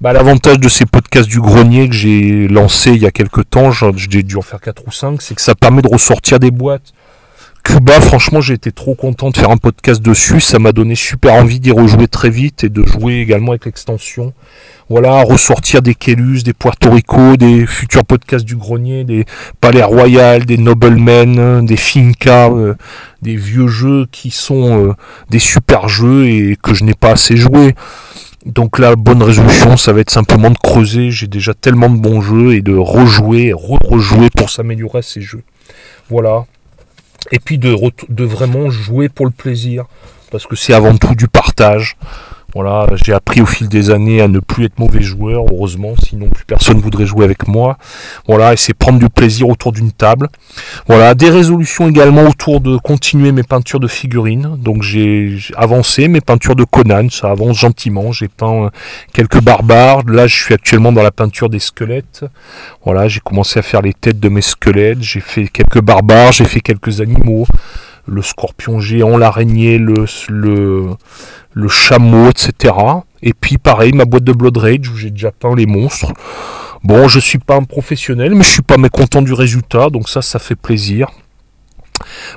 Bah, 0.00 0.12
L'avantage 0.12 0.58
de 0.58 0.68
ces 0.68 0.84
podcasts 0.84 1.28
du 1.28 1.40
grenier 1.40 1.88
que 1.88 1.94
j'ai 1.94 2.48
lancé 2.48 2.92
il 2.92 3.02
y 3.02 3.06
a 3.06 3.10
quelques 3.10 3.48
temps, 3.48 3.70
j'ai 3.70 4.22
dû 4.22 4.36
en 4.36 4.42
faire 4.42 4.60
4 4.60 4.82
ou 4.86 4.92
5, 4.92 5.22
c'est 5.22 5.34
que 5.34 5.40
ça 5.40 5.54
permet 5.54 5.80
de 5.80 5.88
ressortir 5.88 6.38
des 6.38 6.50
boîtes. 6.50 6.92
Cuba, 7.66 8.00
franchement, 8.00 8.40
j'ai 8.40 8.54
été 8.54 8.70
trop 8.70 8.94
content 8.94 9.30
de 9.30 9.36
faire 9.36 9.50
un 9.50 9.56
podcast 9.56 10.00
dessus. 10.00 10.40
Ça 10.40 10.60
m'a 10.60 10.70
donné 10.70 10.94
super 10.94 11.34
envie 11.34 11.58
d'y 11.58 11.72
rejouer 11.72 12.06
très 12.06 12.30
vite 12.30 12.62
et 12.62 12.68
de 12.68 12.86
jouer 12.86 13.16
également 13.16 13.52
avec 13.52 13.64
l'extension. 13.64 14.34
Voilà, 14.88 15.22
ressortir 15.22 15.82
des 15.82 15.94
Kelus, 15.94 16.44
des 16.44 16.52
Puerto 16.52 16.90
Rico, 16.90 17.36
des 17.36 17.66
futurs 17.66 18.04
podcasts 18.04 18.44
du 18.44 18.54
grenier, 18.54 19.02
des 19.02 19.24
Palais 19.60 19.82
Royal, 19.82 20.44
des 20.44 20.58
Noblemen, 20.58 21.66
des 21.66 21.76
Finca, 21.76 22.50
euh, 22.50 22.74
des 23.22 23.34
vieux 23.34 23.66
jeux 23.66 24.06
qui 24.12 24.30
sont 24.30 24.90
euh, 24.90 24.92
des 25.30 25.40
super 25.40 25.88
jeux 25.88 26.28
et 26.28 26.56
que 26.62 26.72
je 26.72 26.84
n'ai 26.84 26.94
pas 26.94 27.12
assez 27.12 27.36
joué. 27.36 27.74
Donc 28.46 28.78
la 28.78 28.94
bonne 28.94 29.24
résolution, 29.24 29.76
ça 29.76 29.92
va 29.92 30.00
être 30.00 30.10
simplement 30.10 30.50
de 30.50 30.56
creuser. 30.56 31.10
J'ai 31.10 31.26
déjà 31.26 31.52
tellement 31.52 31.90
de 31.90 31.98
bons 31.98 32.20
jeux 32.20 32.54
et 32.54 32.62
de 32.62 32.76
rejouer, 32.76 33.52
re-rejouer 33.52 34.30
pour 34.30 34.50
s'améliorer 34.50 35.00
à 35.00 35.02
ces 35.02 35.20
jeux. 35.20 35.42
Voilà. 36.10 36.46
Et 37.32 37.40
puis 37.40 37.58
de, 37.58 37.76
de 38.08 38.24
vraiment 38.24 38.70
jouer 38.70 39.08
pour 39.08 39.26
le 39.26 39.32
plaisir. 39.32 39.86
Parce 40.30 40.46
que 40.46 40.54
c'est 40.54 40.72
avant 40.72 40.96
tout 40.96 41.16
du 41.16 41.26
partage. 41.26 41.96
Voilà, 42.56 42.86
j'ai 43.04 43.12
appris 43.12 43.42
au 43.42 43.44
fil 43.44 43.68
des 43.68 43.90
années 43.90 44.22
à 44.22 44.28
ne 44.28 44.38
plus 44.38 44.64
être 44.64 44.78
mauvais 44.78 45.02
joueur, 45.02 45.44
heureusement, 45.52 45.92
sinon 46.02 46.30
plus 46.30 46.46
personne 46.46 46.78
voudrait 46.78 47.04
jouer 47.04 47.22
avec 47.22 47.46
moi. 47.46 47.76
Voilà, 48.26 48.54
et 48.54 48.56
c'est 48.56 48.72
prendre 48.72 48.98
du 48.98 49.10
plaisir 49.10 49.50
autour 49.50 49.72
d'une 49.72 49.92
table. 49.92 50.28
Voilà, 50.86 51.14
des 51.14 51.28
résolutions 51.28 51.86
également 51.86 52.22
autour 52.22 52.62
de 52.62 52.78
continuer 52.78 53.30
mes 53.30 53.42
peintures 53.42 53.78
de 53.78 53.86
figurines. 53.86 54.56
Donc 54.56 54.80
j'ai 54.80 55.38
avancé 55.54 56.08
mes 56.08 56.22
peintures 56.22 56.56
de 56.56 56.64
Conan, 56.64 57.10
ça 57.10 57.30
avance 57.30 57.58
gentiment. 57.58 58.10
J'ai 58.10 58.28
peint 58.28 58.64
euh, 58.64 58.70
quelques 59.12 59.42
barbares. 59.42 60.04
Là, 60.06 60.26
je 60.26 60.34
suis 60.34 60.54
actuellement 60.54 60.92
dans 60.92 61.02
la 61.02 61.10
peinture 61.10 61.50
des 61.50 61.58
squelettes. 61.58 62.24
Voilà, 62.86 63.06
j'ai 63.06 63.20
commencé 63.20 63.58
à 63.58 63.62
faire 63.62 63.82
les 63.82 63.92
têtes 63.92 64.18
de 64.18 64.30
mes 64.30 64.40
squelettes. 64.40 65.02
J'ai 65.02 65.20
fait 65.20 65.48
quelques 65.48 65.82
barbares, 65.82 66.32
j'ai 66.32 66.46
fait 66.46 66.60
quelques 66.60 67.02
animaux 67.02 67.44
le 68.06 68.22
scorpion 68.22 68.80
géant, 68.80 69.16
l'araignée, 69.16 69.78
le, 69.78 70.06
le, 70.28 71.68
chameau, 71.68 72.30
etc. 72.30 72.74
Et 73.22 73.34
puis 73.34 73.58
pareil, 73.58 73.92
ma 73.92 74.04
boîte 74.04 74.24
de 74.24 74.32
Blood 74.32 74.56
Rage 74.56 74.88
où 74.88 74.96
j'ai 74.96 75.10
déjà 75.10 75.32
peint 75.32 75.54
les 75.54 75.66
monstres. 75.66 76.12
Bon, 76.84 77.08
je 77.08 77.18
suis 77.18 77.38
pas 77.38 77.56
un 77.56 77.64
professionnel, 77.64 78.34
mais 78.34 78.44
je 78.44 78.50
suis 78.50 78.62
pas 78.62 78.76
mécontent 78.76 79.22
du 79.22 79.32
résultat, 79.32 79.90
donc 79.90 80.08
ça, 80.08 80.22
ça 80.22 80.38
fait 80.38 80.54
plaisir. 80.54 81.10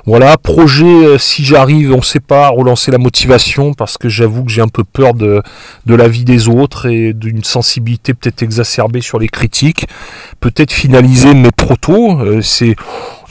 Voilà, 0.06 0.36
projet, 0.36 0.84
euh, 0.84 1.18
si 1.18 1.44
j'arrive, 1.44 1.92
on 1.92 1.98
ne 1.98 2.02
sait 2.02 2.20
pas, 2.20 2.48
relancer 2.48 2.90
la 2.90 2.98
motivation, 2.98 3.74
parce 3.74 3.98
que 3.98 4.08
j'avoue 4.08 4.44
que 4.44 4.50
j'ai 4.50 4.62
un 4.62 4.68
peu 4.68 4.84
peur 4.84 5.14
de, 5.14 5.42
la 5.86 6.08
vie 6.08 6.24
des 6.24 6.48
autres 6.48 6.86
et 6.86 7.12
d'une 7.12 7.44
sensibilité 7.44 8.14
peut-être 8.14 8.42
exacerbée 8.42 9.00
sur 9.00 9.18
les 9.18 9.28
critiques. 9.28 9.86
Peut-être 10.40 10.72
finaliser 10.72 11.34
mes 11.34 11.50
protos, 11.50 12.20
euh, 12.20 12.40
c'est, 12.40 12.76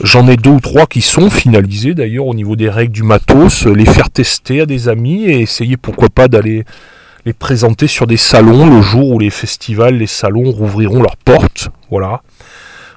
j'en 0.02 0.28
ai 0.28 0.36
deux 0.36 0.50
ou 0.50 0.60
trois 0.60 0.86
qui 0.86 1.00
sont 1.00 1.30
finalisés 1.30 1.94
d'ailleurs 1.94 2.26
au 2.26 2.34
niveau 2.34 2.56
des 2.56 2.70
règles 2.70 2.92
du 2.92 3.02
matos, 3.02 3.66
les 3.66 3.86
faire 3.86 4.10
tester 4.10 4.60
à 4.60 4.66
des 4.66 4.88
amis 4.88 5.24
et 5.24 5.40
essayer 5.40 5.76
pourquoi 5.76 6.08
pas 6.08 6.28
d'aller 6.28 6.64
les 7.26 7.32
présenter 7.32 7.86
sur 7.86 8.06
des 8.06 8.16
salons 8.16 8.66
le 8.66 8.80
jour 8.80 9.10
où 9.10 9.18
les 9.18 9.30
festivals, 9.30 9.96
les 9.96 10.06
salons 10.06 10.50
rouvriront 10.50 11.02
leurs 11.02 11.16
portes. 11.16 11.68
Voilà. 11.90 12.22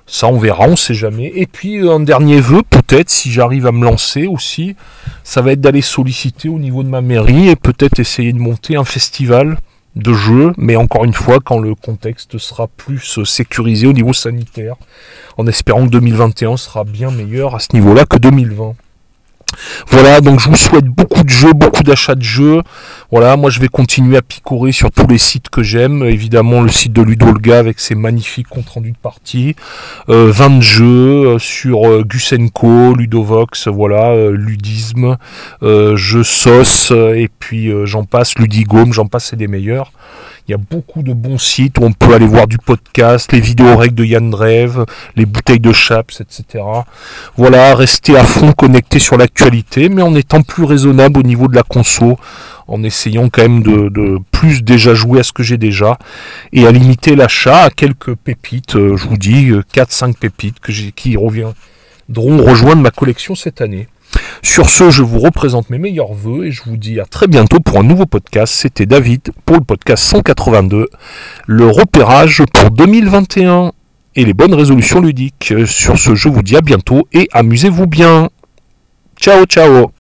Ça, 0.05 0.27
on 0.27 0.37
verra, 0.37 0.67
on 0.67 0.75
sait 0.75 0.93
jamais. 0.93 1.31
Et 1.35 1.47
puis, 1.47 1.87
un 1.87 2.01
dernier 2.01 2.39
vœu, 2.39 2.61
peut-être, 2.69 3.09
si 3.09 3.31
j'arrive 3.31 3.65
à 3.67 3.71
me 3.71 3.85
lancer 3.85 4.27
aussi, 4.27 4.75
ça 5.23 5.41
va 5.41 5.53
être 5.53 5.61
d'aller 5.61 5.81
solliciter 5.81 6.49
au 6.49 6.59
niveau 6.59 6.83
de 6.83 6.89
ma 6.89 7.01
mairie 7.01 7.49
et 7.49 7.55
peut-être 7.55 7.99
essayer 7.99 8.33
de 8.33 8.39
monter 8.39 8.75
un 8.75 8.83
festival 8.83 9.57
de 9.95 10.13
jeux, 10.13 10.53
mais 10.57 10.75
encore 10.75 11.05
une 11.05 11.13
fois, 11.13 11.39
quand 11.43 11.59
le 11.59 11.75
contexte 11.75 12.37
sera 12.37 12.67
plus 12.67 13.23
sécurisé 13.23 13.87
au 13.87 13.93
niveau 13.93 14.13
sanitaire, 14.13 14.75
en 15.37 15.47
espérant 15.47 15.85
que 15.85 15.91
2021 15.91 16.57
sera 16.57 16.83
bien 16.83 17.11
meilleur 17.11 17.55
à 17.55 17.59
ce 17.59 17.69
niveau-là 17.73 18.05
que 18.05 18.17
2020. 18.17 18.75
Voilà, 19.87 20.21
donc 20.21 20.39
je 20.39 20.49
vous 20.49 20.55
souhaite 20.55 20.85
beaucoup 20.85 21.23
de 21.23 21.29
jeux, 21.29 21.53
beaucoup 21.53 21.83
d'achats 21.83 22.15
de 22.15 22.23
jeux. 22.23 22.61
Voilà, 23.11 23.37
moi 23.37 23.49
je 23.49 23.59
vais 23.59 23.67
continuer 23.67 24.17
à 24.17 24.21
picorer 24.21 24.71
sur 24.71 24.91
tous 24.91 25.07
les 25.07 25.17
sites 25.17 25.49
que 25.49 25.63
j'aime. 25.63 26.03
Évidemment 26.03 26.61
le 26.61 26.69
site 26.69 26.93
de 26.93 27.01
Ludolga 27.01 27.59
avec 27.59 27.79
ses 27.79 27.95
magnifiques 27.95 28.47
comptes 28.47 28.69
rendus 28.69 28.91
de 28.91 28.97
partie. 28.97 29.55
20 30.07 30.13
euh, 30.13 30.61
jeux 30.61 30.85
euh, 30.85 31.39
sur 31.39 31.87
euh, 31.87 32.03
Gusenko, 32.03 32.95
Ludovox, 32.95 33.67
voilà, 33.67 34.15
Ludisme, 34.31 35.17
Jeux 35.61 36.23
Sauce, 36.23 36.91
et 36.91 37.29
puis 37.39 37.71
j'en 37.85 38.03
passe, 38.03 38.35
Ludigome, 38.37 38.93
j'en 38.93 39.07
passe, 39.07 39.27
c'est 39.29 39.35
des 39.35 39.47
meilleurs. 39.47 39.91
Il 40.47 40.51
y 40.51 40.55
a 40.55 40.57
beaucoup 40.57 41.03
de 41.03 41.13
bons 41.13 41.37
sites 41.37 41.79
où 41.79 41.83
on 41.83 41.93
peut 41.93 42.13
aller 42.13 42.27
voir 42.27 42.47
du 42.47 42.57
podcast, 42.57 43.31
les 43.31 43.39
vidéos 43.39 43.77
règles 43.77 43.95
de 43.95 44.03
Yann 44.03 44.29
Drève, 44.29 44.85
les 45.15 45.25
bouteilles 45.25 45.61
de 45.61 45.71
Chaps, 45.71 46.19
etc. 46.19 46.65
Voilà, 47.37 47.73
rester 47.75 48.17
à 48.17 48.25
fond 48.25 48.51
connecté 48.51 48.99
sur 48.99 49.17
l'actualité, 49.17 49.87
mais 49.87 50.01
en 50.01 50.13
étant 50.15 50.41
plus 50.41 50.65
raisonnable 50.65 51.19
au 51.19 51.23
niveau 51.23 51.47
de 51.47 51.55
la 51.55 51.63
conso, 51.63 52.17
en 52.67 52.83
essayant 52.83 53.29
quand 53.29 53.43
même 53.43 53.63
de, 53.63 54.17
plus 54.31 54.63
déjà 54.63 54.93
jouer 54.93 55.21
à 55.21 55.23
ce 55.23 55.31
que 55.31 55.43
j'ai 55.43 55.57
déjà, 55.57 55.97
et 56.51 56.67
à 56.67 56.71
limiter 56.71 57.15
l'achat 57.15 57.63
à 57.63 57.69
quelques 57.69 58.15
pépites, 58.15 58.75
euh, 58.75 58.97
je 58.97 59.07
vous 59.07 59.17
dis, 59.17 59.51
4-5 59.73 60.09
euh, 60.09 60.13
pépites 60.19 60.59
que 60.59 60.73
qui 60.73 61.15
reviendront 61.15 61.55
rejoindre 62.09 62.81
ma 62.81 62.91
collection 62.91 63.33
cette 63.33 63.61
année. 63.61 63.87
Sur 64.41 64.69
ce, 64.69 64.89
je 64.89 65.03
vous 65.03 65.19
représente 65.19 65.69
mes 65.69 65.77
meilleurs 65.77 66.13
voeux 66.13 66.45
et 66.45 66.51
je 66.51 66.63
vous 66.63 66.77
dis 66.77 66.99
à 66.99 67.05
très 67.05 67.27
bientôt 67.27 67.59
pour 67.59 67.79
un 67.79 67.83
nouveau 67.83 68.05
podcast. 68.05 68.53
C'était 68.53 68.85
David 68.85 69.31
pour 69.45 69.57
le 69.57 69.63
podcast 69.63 70.03
182, 70.03 70.89
le 71.47 71.67
repérage 71.67 72.43
pour 72.53 72.71
2021 72.71 73.71
et 74.15 74.25
les 74.25 74.33
bonnes 74.33 74.53
résolutions 74.53 75.01
ludiques. 75.01 75.53
Sur 75.65 75.97
ce, 75.97 76.15
je 76.15 76.29
vous 76.29 76.43
dis 76.43 76.55
à 76.55 76.61
bientôt 76.61 77.07
et 77.13 77.27
amusez-vous 77.33 77.87
bien. 77.87 78.29
Ciao, 79.19 79.45
ciao 79.45 79.91